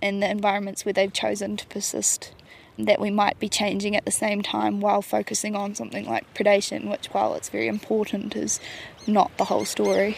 in 0.00 0.20
the 0.20 0.30
environments 0.30 0.84
where 0.84 0.92
they've 0.92 1.12
chosen 1.12 1.56
to 1.56 1.66
persist 1.66 2.32
that 2.78 3.00
we 3.00 3.10
might 3.10 3.38
be 3.40 3.48
changing 3.48 3.96
at 3.96 4.04
the 4.04 4.10
same 4.10 4.40
time 4.40 4.80
while 4.80 5.02
focusing 5.02 5.56
on 5.56 5.74
something 5.74 6.08
like 6.08 6.32
predation, 6.34 6.88
which, 6.88 7.06
while 7.06 7.34
it's 7.34 7.48
very 7.48 7.66
important, 7.66 8.36
is 8.36 8.60
not 9.06 9.36
the 9.36 9.44
whole 9.44 9.64
story. 9.64 10.16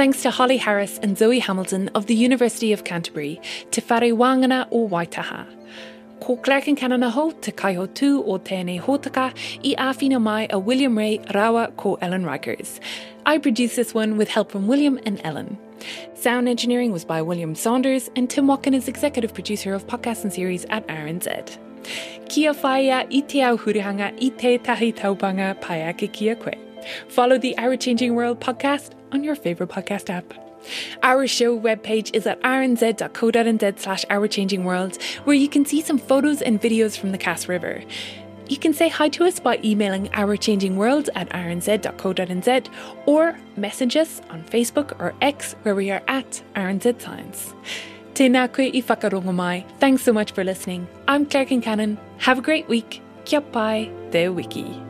Thanks 0.00 0.22
to 0.22 0.30
Holly 0.30 0.56
Harris 0.56 0.98
and 1.02 1.18
Zoe 1.18 1.40
Hamilton 1.40 1.88
of 1.88 2.06
the 2.06 2.14
University 2.14 2.72
of 2.72 2.84
Canterbury, 2.84 3.38
Te 3.70 3.82
Whare 3.82 4.14
Wānanga 4.14 4.66
o 4.72 4.88
Waitaha. 4.88 5.44
Ko 6.20 6.36
Claire 6.36 6.62
Concannon 6.62 7.10
ho 7.10 7.32
te 7.32 7.52
kaiho 7.52 7.86
tū 7.86 8.26
o 8.26 8.38
tēnei 8.38 8.80
hōtaka 8.80 9.26
i 9.62 9.74
āwhina 9.76 10.18
mai 10.18 10.46
a 10.48 10.58
William 10.58 10.96
Ray 10.96 11.18
Rawa 11.34 11.76
ko 11.76 11.98
Ellen 12.00 12.24
Rikers. 12.24 12.80
I 13.26 13.36
produced 13.36 13.76
this 13.76 13.92
one 13.92 14.16
with 14.16 14.30
help 14.30 14.50
from 14.50 14.66
William 14.66 14.98
and 15.04 15.20
Ellen. 15.22 15.58
Sound 16.14 16.48
engineering 16.48 16.92
was 16.92 17.04
by 17.04 17.20
William 17.20 17.54
Saunders, 17.54 18.08
and 18.16 18.30
Tim 18.30 18.46
Watkin 18.46 18.72
is 18.72 18.88
executive 18.88 19.34
producer 19.34 19.74
of 19.74 19.86
podcasts 19.86 20.22
and 20.22 20.32
series 20.32 20.64
at 20.70 20.88
RNZ. 20.88 21.58
Kia 22.30 22.54
whaia 22.54 23.04
i 23.04 23.56
hurihanga 23.58 24.14
i 24.16 24.30
te 24.30 24.56
tahi 24.56 24.94
taupanga 24.94 25.60
pai 25.60 25.92
kia 25.92 26.36
koe. 26.36 26.54
Follow 27.08 27.36
the 27.36 27.58
Our 27.58 27.76
Changing 27.76 28.14
World 28.14 28.40
podcast 28.40 28.92
on 29.12 29.24
your 29.24 29.34
favourite 29.34 29.72
podcast 29.72 30.10
app. 30.10 30.34
Our 31.02 31.26
show 31.26 31.58
webpage 31.58 32.14
is 32.14 32.26
at 32.26 32.40
rnz.co.nz 32.42 33.78
slash 33.78 34.04
Our 34.10 34.28
Changing 34.28 34.64
World, 34.64 34.98
where 35.24 35.36
you 35.36 35.48
can 35.48 35.64
see 35.64 35.80
some 35.80 35.98
photos 35.98 36.42
and 36.42 36.60
videos 36.60 36.98
from 36.98 37.12
the 37.12 37.18
Cass 37.18 37.48
River. 37.48 37.82
You 38.48 38.58
can 38.58 38.74
say 38.74 38.88
hi 38.88 39.08
to 39.10 39.24
us 39.24 39.38
by 39.38 39.60
emailing 39.62 40.08
ourchangingworld 40.08 41.08
at 41.14 41.28
rnz.co.nz 41.30 42.68
or 43.06 43.38
message 43.56 43.96
us 43.96 44.20
on 44.28 44.42
Facebook 44.42 45.00
or 45.00 45.14
X 45.20 45.54
where 45.62 45.76
we 45.76 45.90
are 45.90 46.02
at 46.08 46.42
RNZ 46.56 47.00
Science. 47.00 47.54
Tēnā 48.14 48.52
koe 48.52 48.66
i 48.66 48.82
whakarongo 48.82 49.32
mai. 49.32 49.64
Thanks 49.78 50.02
so 50.02 50.12
much 50.12 50.32
for 50.32 50.42
listening. 50.42 50.88
I'm 51.06 51.26
Claire 51.26 51.46
Concannon. 51.46 51.96
Have 52.18 52.38
a 52.38 52.42
great 52.42 52.68
week. 52.68 53.00
Kia 53.24 53.40
pai 53.40 53.90
te 54.10 54.28
wiki. 54.28 54.89